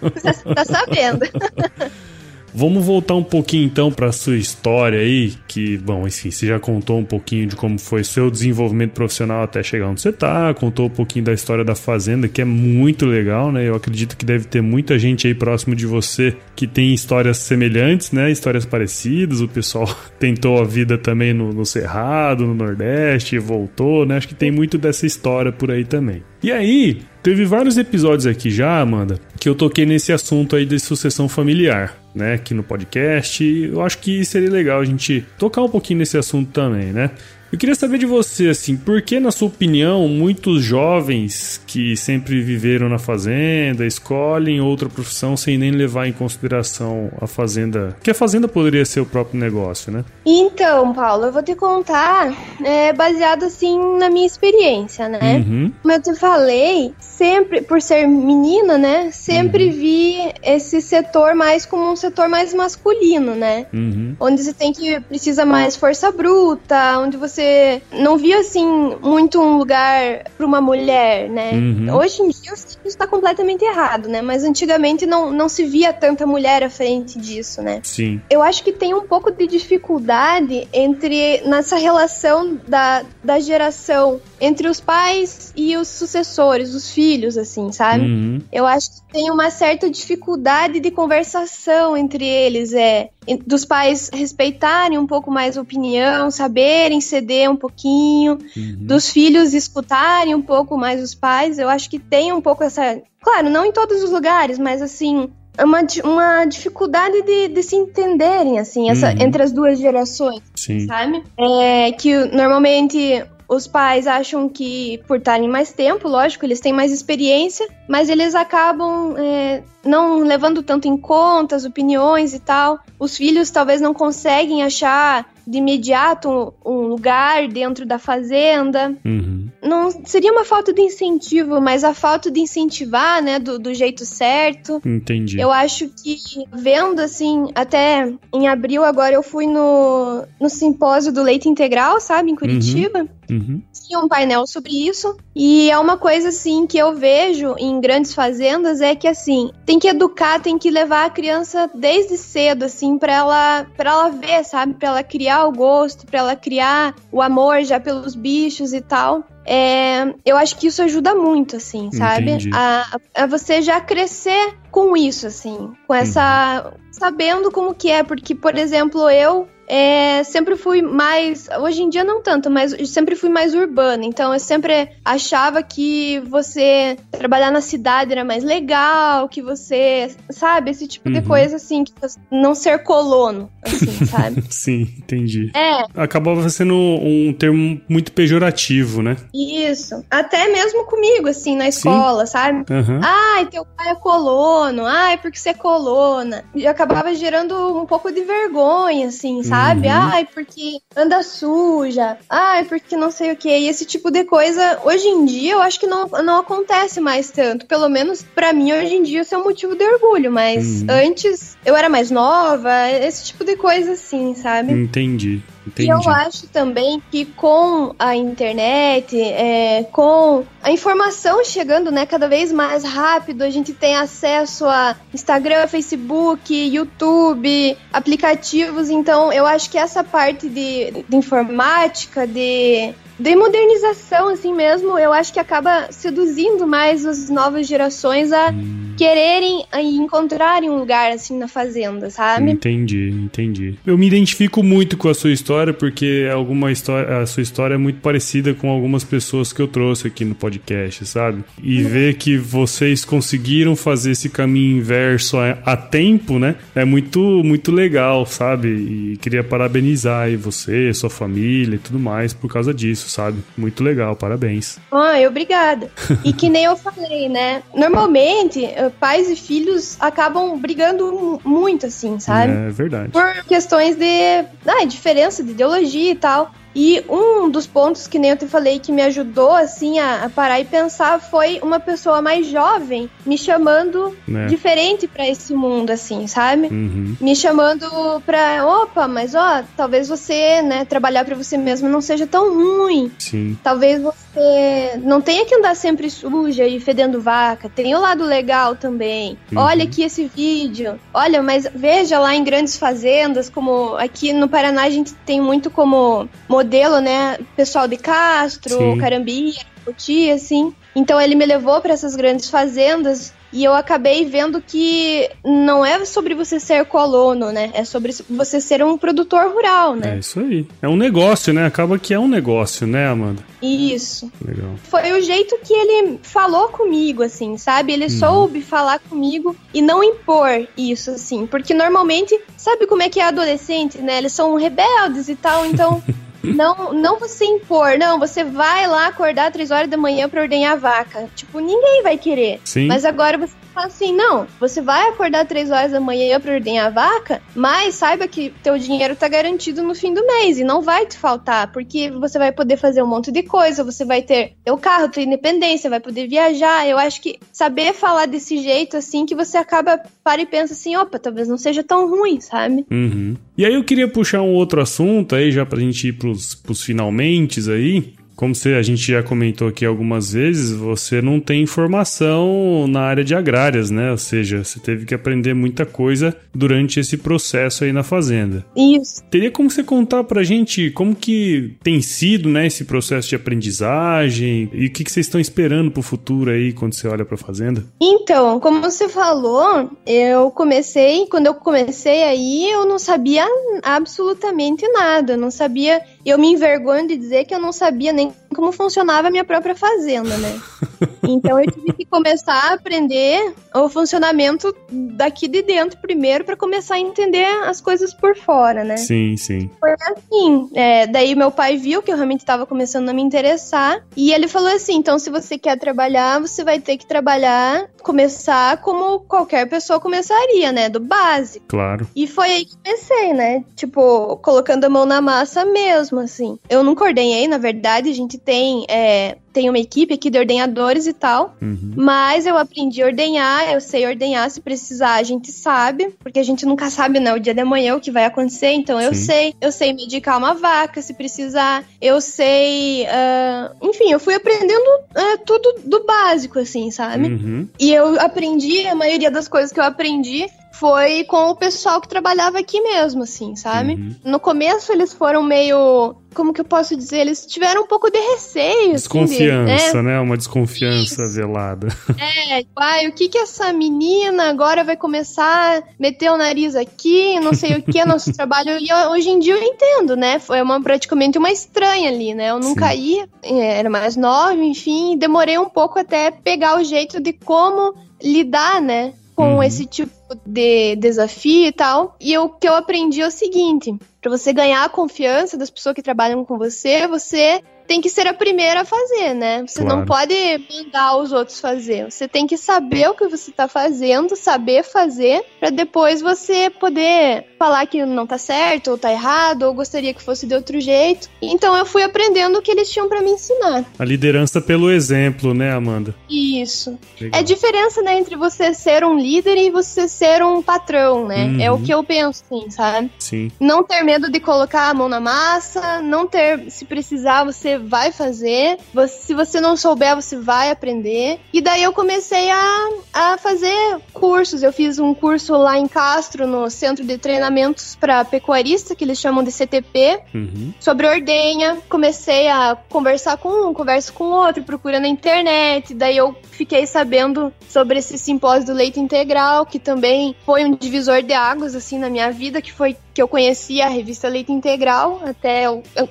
tá 0.53 0.65
sabendo. 0.65 1.25
Vamos 2.57 2.85
voltar 2.85 3.15
um 3.15 3.23
pouquinho 3.23 3.65
então 3.65 3.91
para 3.91 4.13
sua 4.13 4.37
história 4.37 4.97
aí, 4.97 5.33
que, 5.45 5.77
bom, 5.77 6.07
enfim, 6.07 6.31
você 6.31 6.47
já 6.47 6.57
contou 6.57 6.97
um 6.97 7.03
pouquinho 7.03 7.47
de 7.47 7.55
como 7.57 7.77
foi 7.77 8.01
seu 8.01 8.31
desenvolvimento 8.31 8.91
profissional 8.91 9.43
até 9.43 9.61
chegar 9.61 9.89
onde 9.89 9.99
você 9.99 10.13
tá, 10.13 10.53
contou 10.53 10.85
um 10.85 10.89
pouquinho 10.89 11.25
da 11.25 11.33
história 11.33 11.65
da 11.65 11.75
fazenda, 11.75 12.29
que 12.29 12.41
é 12.41 12.45
muito 12.45 13.05
legal, 13.05 13.51
né? 13.51 13.67
Eu 13.67 13.75
acredito 13.75 14.15
que 14.15 14.23
deve 14.23 14.45
ter 14.45 14.61
muita 14.61 14.97
gente 14.97 15.27
aí 15.27 15.35
próximo 15.35 15.75
de 15.75 15.85
você 15.85 16.33
que 16.55 16.65
tem 16.65 16.93
histórias 16.93 17.39
semelhantes, 17.39 18.13
né? 18.13 18.31
Histórias 18.31 18.65
parecidas. 18.65 19.41
O 19.41 19.49
pessoal 19.49 19.93
tentou 20.17 20.57
a 20.61 20.63
vida 20.63 20.97
também 20.97 21.33
no, 21.33 21.51
no 21.51 21.65
Cerrado, 21.65 22.47
no 22.47 22.55
Nordeste, 22.55 23.37
voltou, 23.37 24.05
né? 24.05 24.15
Acho 24.15 24.29
que 24.29 24.35
tem 24.35 24.49
muito 24.49 24.77
dessa 24.77 25.05
história 25.05 25.51
por 25.51 25.71
aí 25.71 25.83
também. 25.83 26.23
E 26.41 26.53
aí, 26.53 27.01
teve 27.25 27.43
vários 27.43 27.75
episódios 27.75 28.27
aqui 28.27 28.51
já, 28.51 28.79
Amanda, 28.79 29.19
que 29.39 29.49
eu 29.49 29.55
toquei 29.55 29.83
nesse 29.83 30.13
assunto 30.13 30.55
aí 30.55 30.63
de 30.63 30.79
sucessão 30.79 31.27
familiar 31.27 31.97
né, 32.13 32.35
aqui 32.35 32.53
no 32.53 32.61
podcast. 32.61 33.43
Eu 33.43 33.81
acho 33.81 33.97
que 33.97 34.23
seria 34.23 34.51
legal 34.51 34.79
a 34.79 34.85
gente 34.85 35.25
tocar 35.35 35.63
um 35.63 35.67
pouquinho 35.67 35.97
nesse 35.97 36.19
assunto 36.19 36.51
também, 36.51 36.93
né? 36.93 37.09
Eu 37.55 37.57
queria 37.57 37.73
saber 37.73 37.97
de 37.99 38.05
você, 38.05 38.49
assim, 38.49 38.75
por 38.75 39.01
que, 39.01 39.17
na 39.17 39.31
sua 39.31 39.47
opinião, 39.47 40.09
muitos 40.09 40.61
jovens 40.61 41.61
que 41.65 41.95
sempre 41.95 42.41
viveram 42.41 42.89
na 42.89 42.99
fazenda 42.99 43.85
escolhem 43.85 44.59
outra 44.59 44.89
profissão 44.89 45.37
sem 45.37 45.57
nem 45.57 45.71
levar 45.71 46.05
em 46.05 46.11
consideração 46.11 47.09
a 47.17 47.25
fazenda? 47.25 47.95
Que 48.03 48.11
a 48.11 48.13
fazenda 48.13 48.45
poderia 48.45 48.83
ser 48.83 48.99
o 48.99 49.05
próprio 49.05 49.39
negócio, 49.39 49.89
né? 49.89 50.03
Então, 50.25 50.93
Paulo, 50.93 51.27
eu 51.27 51.31
vou 51.31 51.41
te 51.41 51.55
contar 51.55 52.35
é, 52.61 52.91
baseado, 52.91 53.43
assim, 53.43 53.79
na 53.97 54.09
minha 54.09 54.27
experiência, 54.27 55.07
né? 55.07 55.37
Uhum. 55.37 55.71
Como 55.81 55.93
eu 55.93 56.01
te 56.01 56.13
falei, 56.13 56.93
sempre, 56.99 57.61
por 57.61 57.81
ser 57.81 58.05
menina, 58.05 58.77
né, 58.77 59.11
sempre 59.11 59.67
uhum. 59.67 59.71
vi 59.71 60.33
esse 60.43 60.81
setor 60.81 61.33
mais 61.33 61.65
como 61.65 61.89
um 61.89 61.95
setor 61.95 62.27
mais 62.27 62.53
masculino, 62.53 63.33
né? 63.33 63.65
Uhum. 63.73 64.13
Onde 64.19 64.43
você 64.43 64.53
tem 64.53 64.73
que 64.73 64.99
precisa 64.99 65.45
mais 65.45 65.77
força 65.77 66.11
bruta, 66.11 66.99
onde 66.99 67.15
você 67.15 67.44
não 67.91 68.17
via 68.17 68.39
assim 68.39 68.65
muito 69.01 69.41
um 69.41 69.57
lugar 69.57 70.23
para 70.37 70.45
uma 70.45 70.61
mulher, 70.61 71.29
né? 71.29 71.51
Uhum. 71.53 71.95
Hoje 71.95 72.21
em 72.21 72.29
dia 72.29 72.53
isso 72.53 72.77
está 72.85 73.07
completamente 73.07 73.63
errado, 73.63 74.07
né? 74.07 74.21
Mas 74.21 74.43
antigamente 74.43 75.05
não, 75.05 75.31
não 75.31 75.49
se 75.49 75.65
via 75.65 75.93
tanta 75.93 76.25
mulher 76.25 76.63
à 76.63 76.69
frente 76.69 77.19
disso, 77.19 77.61
né? 77.61 77.81
Sim. 77.83 78.21
Eu 78.29 78.41
acho 78.41 78.63
que 78.63 78.71
tem 78.71 78.93
um 78.93 79.05
pouco 79.07 79.31
de 79.31 79.47
dificuldade 79.47 80.67
entre 80.73 81.41
nessa 81.45 81.77
relação 81.77 82.57
da, 82.67 83.03
da 83.23 83.39
geração 83.39 84.19
entre 84.39 84.67
os 84.67 84.79
pais 84.79 85.53
e 85.55 85.75
os 85.77 85.87
sucessores, 85.87 86.73
os 86.73 86.91
filhos, 86.91 87.37
assim, 87.37 87.71
sabe? 87.71 88.03
Uhum. 88.05 88.41
Eu 88.51 88.65
acho 88.65 88.91
que 88.91 89.13
tem 89.13 89.31
uma 89.31 89.49
certa 89.49 89.89
dificuldade 89.89 90.79
de 90.79 90.91
conversação 90.91 91.95
entre 91.95 92.25
eles, 92.25 92.73
é 92.73 93.09
dos 93.45 93.65
pais 93.65 94.09
respeitarem 94.13 94.97
um 94.97 95.07
pouco 95.07 95.31
mais 95.31 95.57
a 95.57 95.61
opinião, 95.61 96.29
saberem 96.29 97.01
ceder 97.01 97.49
um 97.49 97.55
pouquinho, 97.55 98.37
uhum. 98.55 98.77
dos 98.79 99.09
filhos 99.09 99.53
escutarem 99.53 100.35
um 100.35 100.41
pouco 100.41 100.77
mais 100.77 101.01
os 101.01 101.15
pais. 101.15 101.57
Eu 101.57 101.69
acho 101.69 101.89
que 101.89 101.99
tem 101.99 102.31
um 102.31 102.41
pouco 102.41 102.63
essa. 102.63 103.01
Claro, 103.21 103.49
não 103.49 103.65
em 103.65 103.71
todos 103.71 104.03
os 104.03 104.11
lugares, 104.11 104.59
mas 104.59 104.81
assim. 104.81 105.29
É 105.57 105.63
uma, 105.63 105.79
uma 106.03 106.43
dificuldade 106.43 107.21
de, 107.21 107.47
de 107.47 107.63
se 107.63 107.77
entenderem, 107.77 108.59
assim, 108.59 108.89
essa, 108.89 109.11
uhum. 109.13 109.21
entre 109.21 109.41
as 109.41 109.53
duas 109.53 109.79
gerações, 109.79 110.41
Sim. 110.53 110.85
sabe? 110.85 111.23
É, 111.37 111.93
que 111.93 112.13
normalmente 112.25 113.23
os 113.47 113.67
pais 113.67 114.07
acham 114.07 114.49
que, 114.49 115.01
por 115.07 115.17
estarem 115.17 115.47
mais 115.47 115.71
tempo, 115.71 116.07
lógico, 116.07 116.45
eles 116.45 116.59
têm 116.59 116.73
mais 116.73 116.91
experiência, 116.91 117.67
mas 117.87 118.09
eles 118.09 118.33
acabam 118.33 119.15
é, 119.17 119.63
não 119.83 120.19
levando 120.19 120.63
tanto 120.63 120.87
em 120.87 120.97
conta 120.97 121.55
as 121.55 121.65
opiniões 121.65 122.33
e 122.33 122.39
tal. 122.39 122.79
Os 122.99 123.15
filhos 123.15 123.51
talvez 123.51 123.79
não 123.79 123.93
conseguem 123.93 124.63
achar 124.63 125.25
de 125.47 125.59
imediato 125.59 126.53
um 126.65 126.87
lugar 126.87 127.47
dentro 127.47 127.85
da 127.85 127.99
fazenda. 127.99 128.95
Uhum. 129.05 129.44
Não 129.65 129.89
seria 130.05 130.31
uma 130.31 130.45
falta 130.45 130.71
de 130.71 130.81
incentivo, 130.81 131.59
mas 131.59 131.83
a 131.83 131.93
falta 131.93 132.29
de 132.29 132.39
incentivar, 132.39 133.21
né, 133.21 133.39
do, 133.39 133.57
do 133.57 133.73
jeito 133.73 134.05
certo. 134.05 134.81
Entendi. 134.85 135.39
Eu 135.39 135.51
acho 135.51 135.89
que 135.89 136.17
vendo 136.53 136.99
assim, 136.99 137.47
até 137.55 138.13
em 138.33 138.47
abril 138.47 138.83
agora 138.83 139.13
eu 139.13 139.23
fui 139.23 139.47
no, 139.47 140.23
no 140.39 140.49
simpósio 140.49 141.11
do 141.11 141.21
leite 141.23 141.49
integral, 141.49 141.99
sabe, 141.99 142.31
em 142.31 142.35
Curitiba. 142.35 142.99
Uhum. 142.99 143.09
Uhum. 143.29 143.61
Tinha 143.73 143.99
um 143.99 144.07
painel 144.07 144.45
sobre 144.47 144.87
isso. 144.87 145.15
E 145.35 145.69
é 145.69 145.77
uma 145.77 145.97
coisa 145.97 146.29
assim 146.29 146.65
que 146.67 146.77
eu 146.77 146.95
vejo 146.95 147.55
em 147.57 147.79
grandes 147.81 148.13
fazendas 148.13 148.81
é 148.81 148.95
que 148.95 149.07
assim, 149.07 149.51
tem 149.65 149.79
que 149.79 149.87
educar, 149.87 150.39
tem 150.39 150.57
que 150.57 150.69
levar 150.69 151.05
a 151.05 151.09
criança 151.09 151.69
desde 151.73 152.17
cedo 152.17 152.63
assim 152.63 152.97
para 152.97 153.13
ela 153.13 153.65
para 153.75 153.91
ela 153.91 154.09
ver, 154.09 154.43
sabe, 154.43 154.73
para 154.75 154.89
ela 154.89 155.03
criar 155.03 155.45
o 155.45 155.51
gosto, 155.51 156.05
para 156.05 156.19
ela 156.19 156.35
criar 156.35 156.95
o 157.11 157.21
amor 157.21 157.63
já 157.63 157.79
pelos 157.79 158.15
bichos 158.15 158.73
e 158.73 158.81
tal. 158.81 159.23
É, 159.45 160.13
eu 160.25 160.35
acho 160.37 160.57
que 160.57 160.67
isso 160.67 160.81
ajuda 160.81 161.13
muito, 161.13 161.55
assim, 161.55 161.91
sabe? 161.91 162.49
A, 162.53 162.97
a, 163.13 163.25
você 163.27 163.61
já 163.61 163.79
crescer 163.79 164.55
com 164.71 164.97
isso, 164.97 165.27
assim, 165.27 165.71
com 165.85 165.93
essa. 165.93 166.63
Uhum. 166.65 166.71
sabendo 166.91 167.51
como 167.51 167.75
que 167.75 167.91
é, 167.91 168.03
porque, 168.03 168.33
por 168.33 168.57
exemplo, 168.57 169.09
eu 169.09 169.47
é, 169.67 170.23
sempre 170.23 170.55
fui 170.55 170.81
mais. 170.81 171.47
Hoje 171.59 171.81
em 171.81 171.89
dia 171.89 172.03
não 172.03 172.21
tanto, 172.21 172.49
mas 172.49 172.75
sempre 172.89 173.15
fui 173.15 173.29
mais 173.29 173.53
urbana. 173.53 174.05
Então 174.05 174.33
eu 174.33 174.39
sempre 174.39 174.89
achava 175.03 175.63
que 175.63 176.19
você 176.27 176.97
trabalhar 177.11 177.51
na 177.51 177.61
cidade 177.61 178.11
era 178.11 178.23
mais 178.23 178.43
legal, 178.43 179.27
que 179.27 179.41
você. 179.41 180.11
Sabe? 180.29 180.71
Esse 180.71 180.87
tipo 180.87 181.09
uhum. 181.09 181.15
de 181.15 181.21
coisa 181.21 181.55
assim, 181.55 181.83
que 181.83 181.93
não 182.31 182.53
ser 182.53 182.79
colono, 182.83 183.49
assim, 183.63 184.05
sabe? 184.05 184.43
Sim, 184.49 184.87
entendi. 184.97 185.51
É. 185.55 185.85
Acabava 185.95 186.47
sendo 186.49 186.75
um 186.75 187.33
termo 187.33 187.81
muito 187.89 188.11
pejorativo, 188.11 189.01
né? 189.01 189.17
Isso. 189.33 190.03
Até 190.09 190.47
mesmo 190.47 190.85
comigo, 190.85 191.27
assim, 191.27 191.55
na 191.55 191.67
escola, 191.67 192.25
Sim. 192.25 192.31
sabe? 192.31 192.57
Uhum. 192.71 192.99
Ai, 193.03 193.45
teu 193.47 193.65
pai 193.65 193.89
é 193.89 193.95
colono. 193.95 194.85
Ai, 194.85 195.17
porque 195.17 195.37
você 195.37 195.49
é 195.49 195.53
colona. 195.53 196.43
E 196.53 196.67
acabava 196.67 197.13
gerando 197.15 197.55
um 197.81 197.85
pouco 197.85 198.11
de 198.11 198.21
vergonha, 198.21 199.07
assim, 199.07 199.41
sabe? 199.43 199.54
Sabe? 199.55 199.87
Uhum. 199.87 199.93
Ai, 199.93 200.27
porque 200.33 200.79
anda 200.95 201.23
suja. 201.23 202.17
Ai, 202.29 202.65
porque 202.65 202.95
não 202.95 203.11
sei 203.11 203.31
o 203.31 203.35
que. 203.35 203.49
E 203.49 203.67
esse 203.67 203.85
tipo 203.85 204.11
de 204.11 204.23
coisa, 204.25 204.79
hoje 204.83 205.07
em 205.07 205.25
dia, 205.25 205.53
eu 205.53 205.61
acho 205.61 205.79
que 205.79 205.87
não, 205.87 206.07
não 206.07 206.39
acontece 206.39 206.99
mais 206.99 207.31
tanto. 207.31 207.65
Pelo 207.65 207.89
menos 207.89 208.21
para 208.21 208.53
mim, 208.53 208.73
hoje 208.73 208.95
em 208.95 209.03
dia, 209.03 209.21
isso 209.21 209.33
é 209.33 209.37
um 209.37 209.43
motivo 209.43 209.75
de 209.75 209.83
orgulho. 209.83 210.31
Mas 210.31 210.81
uhum. 210.81 210.87
antes, 210.89 211.57
eu 211.65 211.75
era 211.75 211.89
mais 211.89 212.11
nova, 212.11 212.89
esse 212.89 213.25
tipo 213.25 213.43
de 213.43 213.55
coisa 213.55 213.93
assim, 213.93 214.35
sabe? 214.35 214.73
Entendi. 214.73 215.41
Entendi. 215.65 215.89
E 215.89 215.91
eu 215.91 216.09
acho 216.09 216.47
também 216.47 217.01
que 217.11 217.25
com 217.25 217.95
a 217.97 218.15
internet, 218.15 219.19
é, 219.19 219.83
com 219.91 220.45
a 220.61 220.71
informação 220.71 221.43
chegando 221.43 221.91
né, 221.91 222.05
cada 222.05 222.27
vez 222.27 222.51
mais 222.51 222.83
rápido, 222.83 223.41
a 223.41 223.49
gente 223.49 223.73
tem 223.73 223.95
acesso 223.95 224.65
a 224.65 224.95
Instagram, 225.13 225.67
Facebook, 225.67 226.53
YouTube, 226.53 227.77
aplicativos. 227.91 228.89
Então, 228.89 229.33
eu 229.33 229.45
acho 229.45 229.69
que 229.69 229.77
essa 229.77 230.03
parte 230.03 230.47
de, 230.47 231.03
de 231.07 231.15
informática, 231.15 232.27
de 232.27 232.93
de 233.17 233.35
modernização, 233.35 234.29
assim 234.29 234.53
mesmo, 234.53 234.99
eu 234.99 235.13
acho 235.13 235.31
que 235.31 235.39
acaba 235.39 235.91
seduzindo 235.91 236.67
mais 236.67 237.05
as 237.05 237.29
novas 237.29 237.67
gerações 237.67 238.31
a 238.31 238.53
quererem 238.97 239.65
e 239.73 239.97
encontrarem 239.97 240.69
um 240.69 240.77
lugar, 240.77 241.11
assim, 241.11 241.37
na 241.37 241.47
fazenda, 241.47 242.09
sabe? 242.09 242.51
Entendi, 242.51 243.09
entendi. 243.09 243.75
Eu 243.85 243.97
me 243.97 244.07
identifico 244.07 244.63
muito 244.63 244.97
com 244.97 245.09
a 245.09 245.13
sua 245.13 245.31
história, 245.31 245.73
porque 245.73 246.29
alguma 246.31 246.71
história, 246.71 247.19
a 247.19 247.25
sua 247.25 247.43
história 247.43 247.75
é 247.75 247.77
muito 247.77 247.99
parecida 247.99 248.53
com 248.53 248.69
algumas 248.69 249.03
pessoas 249.03 249.51
que 249.51 249.61
eu 249.61 249.67
trouxe 249.67 250.07
aqui 250.07 250.23
no 250.23 250.33
podcast, 250.33 251.05
sabe? 251.05 251.43
E 251.61 251.83
uhum. 251.83 251.89
ver 251.89 252.15
que 252.15 252.37
vocês 252.37 253.03
conseguiram 253.03 253.75
fazer 253.75 254.11
esse 254.11 254.29
caminho 254.29 254.77
inverso 254.77 255.37
a, 255.37 255.57
a, 255.65 255.77
tempo, 255.77 256.39
né? 256.39 256.55
É 256.73 256.85
muito, 256.85 257.19
muito 257.43 257.71
legal, 257.71 258.25
sabe? 258.25 258.69
E 258.69 259.17
queria 259.17 259.43
parabenizar 259.43 260.23
aí 260.23 260.35
você, 260.35 260.93
sua 260.93 261.09
família 261.09 261.75
e 261.75 261.79
tudo 261.79 261.99
mais 261.99 262.33
por 262.33 262.51
causa 262.51 262.73
disso 262.73 263.04
isso, 263.05 263.09
sabe? 263.09 263.43
Muito 263.55 263.83
legal, 263.83 264.15
parabéns. 264.15 264.77
Ai, 264.91 265.25
obrigada. 265.27 265.91
E 266.23 266.33
que 266.33 266.49
nem 266.49 266.65
eu 266.65 266.75
falei, 266.75 267.29
né? 267.29 267.61
Normalmente, 267.73 268.65
eh, 268.65 268.91
pais 268.99 269.29
e 269.29 269.35
filhos 269.35 269.95
acabam 269.99 270.57
brigando 270.57 271.39
muito, 271.43 271.85
assim, 271.85 272.19
sabe? 272.19 272.51
É 272.51 272.69
verdade. 272.69 273.11
Por 273.11 273.45
questões 273.45 273.95
de 273.95 274.45
ah, 274.67 274.85
diferença 274.85 275.43
de 275.43 275.51
ideologia 275.51 276.11
e 276.11 276.15
tal. 276.15 276.51
E 276.75 277.03
um 277.09 277.49
dos 277.49 277.65
pontos 277.65 278.05
que 278.05 278.19
nem 278.19 278.31
eu 278.31 278.37
te 278.37 278.47
falei 278.47 278.79
que 278.79 278.91
me 278.91 279.01
ajudou 279.01 279.53
assim 279.53 279.97
a, 279.99 280.25
a 280.25 280.29
parar 280.29 280.59
e 280.59 280.65
pensar 280.65 281.19
foi 281.21 281.59
uma 281.61 281.79
pessoa 281.79 282.21
mais 282.21 282.47
jovem 282.47 283.09
me 283.25 283.37
chamando 283.37 284.15
Né? 284.27 284.47
diferente 284.47 285.07
pra 285.07 285.27
esse 285.27 285.53
mundo, 285.53 285.91
assim, 285.91 286.27
sabe? 286.27 286.67
Uhum. 286.67 287.15
Me 287.21 287.35
chamando 287.35 287.87
pra, 288.25 288.65
opa, 288.65 289.07
mas 289.07 289.33
ó, 289.35 289.63
talvez 289.77 290.07
você, 290.07 290.61
né, 290.61 290.83
trabalhar 290.85 291.23
pra 291.23 291.35
você 291.35 291.57
mesmo 291.57 291.87
não 291.87 292.01
seja 292.01 292.27
tão 292.27 292.53
ruim. 292.53 293.11
Sim. 293.17 293.57
Talvez 293.63 294.01
você 294.01 294.99
não 295.01 295.21
tenha 295.21 295.45
que 295.45 295.55
andar 295.55 295.75
sempre 295.75 296.09
suja 296.09 296.67
e 296.67 296.79
fedendo 296.79 297.21
vaca. 297.21 297.69
Tem 297.73 297.95
o 297.95 297.99
lado 297.99 298.23
legal 298.25 298.75
também. 298.75 299.37
Uhum. 299.51 299.59
Olha 299.59 299.85
aqui 299.85 300.03
esse 300.03 300.29
vídeo. 300.35 300.99
Olha, 301.13 301.41
mas 301.41 301.67
veja 301.73 302.19
lá 302.19 302.35
em 302.35 302.43
grandes 302.43 302.77
fazendas, 302.77 303.49
como 303.49 303.95
aqui 303.95 304.33
no 304.33 304.49
Paraná 304.49 304.83
a 304.83 304.89
gente 304.89 305.13
tem 305.25 305.39
muito 305.39 305.69
como 305.71 306.27
modelo, 306.49 306.64
né? 307.01 307.37
Pessoal 307.55 307.87
de 307.87 307.97
Castro, 307.97 308.77
Sim. 308.77 308.97
Carambia, 308.97 309.61
Poti, 309.83 310.29
assim. 310.31 310.73
Então 310.95 311.19
ele 311.19 311.35
me 311.35 311.45
levou 311.45 311.81
para 311.81 311.93
essas 311.93 312.15
grandes 312.15 312.49
fazendas 312.49 313.33
e 313.51 313.63
eu 313.63 313.73
acabei 313.73 314.25
vendo 314.25 314.61
que 314.61 315.29
não 315.43 315.85
é 315.85 316.03
sobre 316.03 316.33
você 316.33 316.59
ser 316.59 316.83
colono, 316.85 317.51
né? 317.51 317.71
É 317.73 317.85
sobre 317.85 318.13
você 318.29 318.59
ser 318.59 318.83
um 318.83 318.97
produtor 318.97 319.49
rural, 319.53 319.93
É 319.93 319.97
né? 319.97 320.17
isso 320.19 320.39
aí. 320.39 320.67
É 320.81 320.89
um 320.89 320.97
negócio, 320.97 321.53
né? 321.53 321.65
Acaba 321.65 321.97
que 321.97 322.13
é 322.13 322.19
um 322.19 322.27
negócio, 322.27 322.85
né, 322.85 323.07
Amanda? 323.07 323.41
Isso. 323.61 324.29
Legal. 324.45 324.71
Foi 324.83 325.11
o 325.13 325.21
jeito 325.21 325.57
que 325.63 325.73
ele 325.73 326.19
falou 326.21 326.67
comigo, 326.69 327.23
assim, 327.23 327.57
sabe? 327.57 327.93
Ele 327.93 328.09
soube 328.09 328.61
falar 328.61 328.99
comigo 328.99 329.55
e 329.73 329.81
não 329.81 330.03
impor 330.03 330.67
isso, 330.77 331.11
assim. 331.11 331.45
Porque 331.45 331.73
normalmente, 331.73 332.37
sabe 332.57 332.87
como 332.87 333.03
é 333.03 333.09
que 333.09 333.19
é 333.19 333.27
adolescente, 333.27 333.99
né? 333.99 334.17
Eles 334.17 334.33
são 334.33 334.55
rebeldes 334.55 335.29
e 335.29 335.35
tal, 335.35 335.65
então. 335.65 336.01
Não, 336.53 336.93
não 336.93 337.19
você 337.19 337.45
impor, 337.45 337.97
não, 337.97 338.19
você 338.19 338.43
vai 338.43 338.87
lá 338.87 339.07
acordar 339.07 339.51
três 339.51 339.71
horas 339.71 339.89
da 339.89 339.97
manhã 339.97 340.27
pra 340.29 340.41
ordenhar 340.41 340.73
a 340.73 340.75
vaca. 340.75 341.29
Tipo, 341.35 341.59
ninguém 341.59 342.03
vai 342.03 342.17
querer. 342.17 342.59
Sim. 342.63 342.87
Mas 342.87 343.05
agora 343.05 343.37
você 343.37 343.53
fala 343.75 343.87
assim, 343.87 344.15
não, 344.15 344.47
você 344.57 344.81
vai 344.81 345.09
acordar 345.09 345.45
três 345.45 345.69
horas 345.69 345.91
da 345.91 345.99
manhã 345.99 346.39
pra 346.39 346.53
ordenhar 346.53 346.87
a 346.87 346.89
vaca, 346.89 347.41
mas 347.53 347.95
saiba 347.95 348.25
que 348.25 348.53
teu 348.63 348.77
dinheiro 348.77 349.15
tá 349.15 349.27
garantido 349.27 349.83
no 349.83 349.93
fim 349.93 350.13
do 350.13 350.25
mês 350.25 350.57
e 350.57 350.63
não 350.63 350.81
vai 350.81 351.05
te 351.05 351.17
faltar, 351.17 351.71
porque 351.73 352.09
você 352.09 352.39
vai 352.39 352.53
poder 352.53 352.77
fazer 352.77 353.03
um 353.03 353.07
monte 353.07 353.31
de 353.31 353.43
coisa, 353.43 353.83
você 353.83 354.05
vai 354.05 354.21
ter 354.21 354.53
teu 354.63 354.77
carro, 354.77 355.11
tua 355.11 355.21
independência, 355.21 355.89
vai 355.89 355.99
poder 355.99 356.27
viajar. 356.27 356.87
Eu 356.87 356.97
acho 356.97 357.21
que 357.21 357.37
saber 357.51 357.93
falar 357.93 358.27
desse 358.27 358.57
jeito, 358.59 358.95
assim, 358.95 359.25
que 359.25 359.35
você 359.35 359.57
acaba, 359.57 359.99
para 360.23 360.41
e 360.41 360.45
pensa 360.45 360.73
assim, 360.73 360.95
opa, 360.95 361.19
talvez 361.19 361.47
não 361.47 361.57
seja 361.57 361.83
tão 361.83 362.09
ruim, 362.09 362.39
sabe? 362.39 362.85
Uhum. 362.89 363.35
E 363.57 363.65
aí 363.65 363.73
eu 363.73 363.83
queria 363.83 364.07
puxar 364.07 364.41
um 364.41 364.53
outro 364.53 364.81
assunto 364.81 365.35
aí, 365.35 365.51
já 365.51 365.65
pra 365.65 365.79
gente 365.79 366.07
ir 366.07 366.13
pros, 366.13 366.55
pros 366.55 366.81
finalmente 366.81 367.59
aí. 367.69 368.13
Como 368.35 368.53
você, 368.53 368.73
a 368.73 368.81
gente 368.81 369.11
já 369.11 369.23
comentou 369.23 369.67
aqui 369.67 369.85
algumas 369.85 370.33
vezes, 370.33 370.71
você 370.71 371.21
não 371.21 371.39
tem 371.39 371.65
formação 371.65 372.85
na 372.87 373.01
área 373.01 373.23
de 373.23 373.33
agrárias, 373.33 373.89
né? 373.89 374.11
Ou 374.11 374.17
seja, 374.17 374.63
você 374.63 374.79
teve 374.79 375.05
que 375.05 375.15
aprender 375.15 375.53
muita 375.53 375.85
coisa 375.85 376.35
durante 376.53 376.99
esse 376.99 377.17
processo 377.17 377.83
aí 377.83 377.93
na 377.93 378.03
fazenda. 378.03 378.65
Isso. 378.75 379.23
Teria 379.29 379.51
como 379.51 379.69
você 379.69 379.83
contar 379.83 380.23
pra 380.23 380.43
gente 380.43 380.89
como 380.91 381.15
que 381.15 381.75
tem 381.83 382.01
sido, 382.01 382.49
né, 382.49 382.67
esse 382.67 382.85
processo 382.85 383.29
de 383.29 383.35
aprendizagem 383.35 384.69
e 384.73 384.87
o 384.87 384.91
que, 384.91 385.03
que 385.03 385.11
vocês 385.11 385.25
estão 385.25 385.39
esperando 385.39 385.91
pro 385.91 386.01
futuro 386.01 386.51
aí 386.51 386.73
quando 386.73 386.93
você 386.93 387.07
olha 387.07 387.25
pra 387.25 387.37
fazenda? 387.37 387.83
Então, 388.01 388.59
como 388.59 388.81
você 388.81 389.07
falou, 389.07 389.89
eu 390.05 390.51
comecei, 390.51 391.25
quando 391.27 391.47
eu 391.47 391.53
comecei 391.53 392.23
aí, 392.23 392.69
eu 392.69 392.85
não 392.85 392.99
sabia 392.99 393.45
absolutamente 393.83 394.87
nada. 394.89 395.33
Eu 395.33 395.37
não 395.37 395.51
sabia, 395.51 396.01
eu 396.25 396.39
me 396.39 396.51
envergonho 396.51 397.07
de 397.07 397.15
dizer 397.15 397.45
que 397.45 397.53
eu 397.53 397.59
não 397.59 397.71
sabia 397.71 398.11
nem 398.11 398.31
como 398.55 398.71
funcionava 398.71 399.27
a 399.27 399.31
minha 399.31 399.43
própria 399.43 399.75
fazenda, 399.75 400.37
né? 400.37 400.59
Então 401.27 401.59
eu 401.59 401.71
tive 401.71 401.93
que 401.93 402.05
começar 402.05 402.53
a 402.53 402.73
aprender 402.73 403.53
o 403.73 403.89
funcionamento 403.89 404.73
daqui 404.89 405.47
de 405.47 405.61
dentro 405.61 405.99
primeiro 405.99 406.43
para 406.43 406.55
começar 406.55 406.95
a 406.95 406.99
entender 406.99 407.45
as 407.63 407.81
coisas 407.81 408.13
por 408.13 408.35
fora, 408.35 408.83
né? 408.83 408.97
Sim, 408.97 409.35
sim. 409.37 409.69
Foi 409.79 409.93
assim. 409.93 410.69
é, 410.73 411.07
daí 411.07 411.35
meu 411.35 411.51
pai 411.51 411.77
viu 411.77 412.01
que 412.01 412.11
eu 412.11 412.15
realmente 412.15 412.41
estava 412.41 412.65
começando 412.65 413.09
a 413.09 413.13
me 413.13 413.21
interessar. 413.21 414.05
E 414.15 414.31
ele 414.31 414.47
falou 414.47 414.69
assim: 414.69 414.95
então, 414.95 415.17
se 415.17 415.29
você 415.29 415.57
quer 415.57 415.77
trabalhar, 415.77 416.39
você 416.39 416.63
vai 416.63 416.79
ter 416.79 416.97
que 416.97 417.05
trabalhar, 417.05 417.89
começar 418.01 418.77
como 418.77 419.19
qualquer 419.21 419.67
pessoa 419.67 419.99
começaria, 419.99 420.71
né? 420.71 420.89
Do 420.89 420.99
básico. 420.99 421.65
Claro. 421.67 422.07
E 422.15 422.27
foi 422.27 422.47
aí 422.47 422.65
que 422.65 422.77
comecei, 422.77 423.33
né? 423.33 423.63
Tipo, 423.75 424.37
colocando 424.37 424.85
a 424.85 424.89
mão 424.89 425.05
na 425.05 425.21
massa 425.21 425.65
mesmo, 425.65 426.19
assim. 426.19 426.57
Eu 426.69 426.83
nunca 426.83 427.03
ordenhei, 427.03 427.47
na 427.47 427.57
verdade, 427.57 428.09
a 428.09 428.13
gente 428.13 428.37
tem. 428.45 428.85
é, 428.87 429.37
tem 429.55 429.69
uma 429.69 429.79
equipe 429.79 430.13
aqui 430.13 430.29
de 430.29 430.37
ordenhadores 430.37 431.07
e 431.07 431.13
tal. 431.13 431.55
Uhum. 431.61 431.93
Mas 431.95 432.45
eu 432.45 432.57
aprendi 432.57 433.01
a 433.01 433.05
ordenhar, 433.05 433.71
eu 433.71 433.79
sei 433.79 434.05
ordenhar, 434.05 434.51
se 434.51 434.59
precisar 434.59 435.15
a 435.15 435.23
gente 435.23 435.49
sabe, 435.49 436.13
porque 436.19 436.39
a 436.39 436.43
gente 436.43 436.65
nunca 436.65 436.89
sabe, 436.89 437.21
né, 437.21 437.33
o 437.33 437.39
dia 437.39 437.53
de 437.53 437.61
amanhã 437.61 437.95
o 437.95 438.01
que 438.01 438.11
vai 438.11 438.25
acontecer, 438.25 438.73
então 438.73 438.99
eu 438.99 439.13
Sim. 439.13 439.23
sei, 439.23 439.53
eu 439.61 439.71
sei 439.71 439.93
medicar 439.93 440.37
uma 440.37 440.53
vaca 440.53 441.01
se 441.01 441.13
precisar, 441.13 441.85
eu 442.01 442.19
sei, 442.19 443.05
ah, 443.07 443.71
enfim, 443.81 444.11
eu 444.11 444.19
fui 444.19 444.35
aprendendo 444.35 444.83
ah, 445.15 445.37
tudo 445.45 445.75
do 445.85 446.03
básico, 446.03 446.59
assim, 446.59 446.91
sabe? 446.91 447.29
Uhum. 447.29 447.69
E 447.79 447.93
eu 447.93 448.19
aprendi, 448.19 448.85
a 448.85 448.93
maioria 448.93 449.31
das 449.31 449.47
coisas 449.47 449.71
que 449.71 449.79
eu 449.79 449.85
aprendi 449.85 450.47
foi 450.79 451.23
com 451.23 451.49
o 451.49 451.55
pessoal 451.55 452.01
que 452.01 452.07
trabalhava 452.07 452.59
aqui 452.59 452.81
mesmo, 452.81 453.23
assim, 453.23 453.55
sabe? 453.55 453.93
Uhum. 453.93 454.15
No 454.23 454.39
começo 454.39 454.91
eles 454.91 455.13
foram 455.13 455.41
meio. 455.41 456.15
Como 456.33 456.51
que 456.51 456.59
eu 456.59 456.65
posso 456.65 456.97
dizer? 456.97 457.19
Eles 457.19 457.45
tiveram 457.45 457.83
um 457.83 457.87
pouco 457.87 458.11
de 458.11 458.19
receio. 458.19 458.91
Desconfiança, 458.91 459.73
assim, 459.73 459.97
de, 459.97 460.03
né? 460.03 460.19
Uma 460.19 460.35
desconfiança 460.35 461.23
Isso. 461.23 461.33
velada. 461.33 461.87
né? 461.87 462.59
Tipo, 462.65 462.73
ai, 462.77 463.07
o 463.07 463.13
que 463.13 463.29
que 463.29 463.37
essa 463.37 463.71
menina 463.71 464.49
agora 464.49 464.83
vai 464.83 464.97
começar 464.97 465.77
a 465.77 465.83
meter 465.97 466.29
o 466.29 466.37
nariz 466.37 466.75
aqui, 466.75 467.39
não 467.39 467.53
sei 467.53 467.75
o 467.77 467.81
que, 467.81 468.03
nosso 468.03 468.31
trabalho. 468.35 468.77
E 468.77 468.93
hoje 469.09 469.29
em 469.29 469.39
dia 469.39 469.55
eu 469.55 469.63
entendo, 469.63 470.17
né? 470.17 470.39
Foi 470.39 470.61
uma, 470.61 470.81
praticamente 470.81 471.37
uma 471.37 471.51
estranha 471.51 472.09
ali, 472.09 472.33
né? 472.33 472.51
Eu 472.51 472.59
nunca 472.59 472.89
Sim. 472.89 472.99
ia, 472.99 473.29
eh, 473.43 473.79
era 473.79 473.89
mais 473.89 474.17
nova, 474.17 474.55
enfim, 474.55 475.17
demorei 475.17 475.57
um 475.57 475.69
pouco 475.69 475.97
até 475.99 476.31
pegar 476.31 476.77
o 476.77 476.83
jeito 476.83 477.21
de 477.21 477.31
como 477.31 477.95
lidar, 478.21 478.81
né? 478.81 479.13
Com 479.35 479.55
Uhum. 479.55 479.63
esse 479.63 479.85
tipo 479.85 480.11
de 480.45 480.95
desafio 480.95 481.67
e 481.67 481.71
tal. 481.71 482.15
E 482.21 482.37
o 482.37 482.47
que 482.49 482.67
eu 482.67 482.73
aprendi 482.73 483.21
é 483.21 483.27
o 483.27 483.31
seguinte: 483.31 483.93
pra 484.21 484.31
você 484.31 484.53
ganhar 484.53 484.83
a 484.83 484.89
confiança 484.89 485.57
das 485.57 485.69
pessoas 485.69 485.93
que 485.93 486.01
trabalham 486.01 486.45
com 486.45 486.57
você, 486.57 487.07
você 487.07 487.61
tem 487.87 488.01
que 488.01 488.09
ser 488.09 488.27
a 488.27 488.33
primeira 488.33 488.81
a 488.81 488.85
fazer, 488.85 489.33
né? 489.33 489.63
Você 489.67 489.81
não 489.83 490.03
Claro. 490.03 490.05
pode 490.05 490.65
mandar 490.73 491.17
os 491.17 491.31
outros 491.31 491.59
fazer. 491.59 492.09
Você 492.11 492.27
tem 492.27 492.47
que 492.47 492.57
saber 492.57 493.09
o 493.09 493.13
que 493.13 493.27
você 493.27 493.51
tá 493.51 493.67
fazendo, 493.67 494.35
saber 494.35 494.83
fazer, 494.83 495.43
pra 495.59 495.69
depois 495.69 496.21
você 496.21 496.69
poder 496.69 497.45
falar 497.57 497.85
que 497.85 498.05
não 498.05 498.25
tá 498.27 498.37
certo 498.37 498.91
ou 498.91 498.97
tá 498.97 499.11
errado 499.11 499.63
ou 499.63 499.73
gostaria 499.73 500.13
que 500.13 500.21
fosse 500.21 500.45
de 500.45 500.53
outro 500.53 500.79
jeito. 500.79 501.29
Então 501.41 501.75
eu 501.75 501.85
fui 501.85 502.03
aprendendo 502.03 502.57
o 502.57 502.61
que 502.61 502.71
eles 502.71 502.89
tinham 502.89 503.07
pra 503.07 503.21
me 503.21 503.31
ensinar. 503.31 503.85
A 503.97 504.05
liderança 504.05 504.59
pelo 504.61 504.91
exemplo, 504.91 505.53
né, 505.53 505.71
Amanda? 505.71 506.13
Isso. 506.29 506.97
Legal. 507.19 507.39
É 507.39 507.43
diferença, 507.43 508.01
né, 508.01 508.17
entre 508.17 508.35
você 508.35 508.73
ser 508.73 509.03
um 509.03 509.17
líder 509.17 509.57
e 509.57 509.69
você 509.69 510.07
ser 510.07 510.43
um 510.43 510.61
patrão, 510.61 511.27
né? 511.27 511.45
Uhum. 511.45 511.61
É 511.61 511.71
o 511.71 511.79
que 511.79 511.93
eu 511.93 512.03
penso, 512.03 512.43
assim, 512.49 512.69
sabe? 512.69 513.11
Sim. 513.19 513.51
Não 513.59 513.83
ter 513.83 514.03
medo 514.03 514.29
de 514.31 514.39
colocar 514.39 514.89
a 514.89 514.93
mão 514.93 515.07
na 515.09 515.19
massa, 515.19 516.01
não 516.01 516.27
ter, 516.27 516.69
se 516.69 516.85
precisar, 516.85 517.43
você 517.43 517.74
vai 517.77 518.11
fazer. 518.11 518.77
Você- 518.93 519.15
se 519.25 519.33
você 519.33 519.59
não 519.61 519.75
souber, 519.77 520.15
você 520.15 520.37
vai 520.37 520.71
aprender. 520.71 521.39
E 521.53 521.61
daí 521.61 521.83
eu 521.83 521.93
comecei 521.93 522.49
a, 522.49 522.89
a 523.13 523.37
fazer 523.37 523.99
cursos. 524.13 524.63
Eu 524.63 524.71
fiz 524.73 524.99
um 524.99 525.13
curso 525.13 525.53
lá 525.57 525.77
em 525.77 525.87
Castro, 525.87 526.45
no 526.47 526.69
Centro 526.69 527.03
de 527.05 527.17
Treinamentos 527.17 527.95
para 527.95 528.23
Pecuarista, 528.25 528.95
que 528.95 529.03
eles 529.03 529.19
chamam 529.19 529.43
de 529.43 529.51
CTP 529.51 530.19
Uhum. 530.33 530.73
sobre 530.79 531.07
ordenha. 531.07 531.77
Comecei 531.89 532.47
a 532.47 532.77
conversar 532.89 533.37
com 533.37 533.69
um, 533.69 533.73
converso 533.73 534.13
com 534.13 534.25
outro, 534.25 534.63
procura 534.63 534.99
na 534.99 535.07
internet. 535.07 535.93
Daí 535.93 536.17
eu 536.17 536.35
fiquei 536.51 536.85
sabendo 536.85 537.53
sobre 537.69 537.99
esse 537.99 538.17
simpósio 538.17 538.67
do 538.67 538.73
leite 538.73 538.99
integral, 538.99 539.65
que 539.65 539.79
também 539.79 540.35
foi 540.45 540.63
um 540.65 540.75
divisor 540.75 541.21
de 541.21 541.33
águas 541.33 541.75
assim 541.75 541.97
na 541.97 542.09
minha 542.09 542.31
vida, 542.31 542.61
que 542.61 542.71
foi 542.71 542.95
que 543.13 543.21
eu 543.21 543.27
conheci 543.29 543.81
a 543.81 543.87
revista 543.87 544.27
Leite 544.27 544.51
Integral, 544.51 545.21
até 545.23 545.67
eu, 545.67 545.81
eu, 545.95 546.09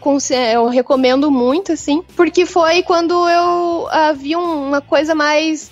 eu 0.55 0.69
recomendo 0.69 1.31
muito, 1.31 1.54
assim, 1.73 2.03
porque 2.17 2.45
foi 2.47 2.83
quando 2.83 3.13
eu 3.29 3.89
ah, 3.91 4.13
vi 4.13 4.37
um- 4.37 4.69
uma 4.69 4.81
coisa 4.81 5.15
mais 5.15 5.71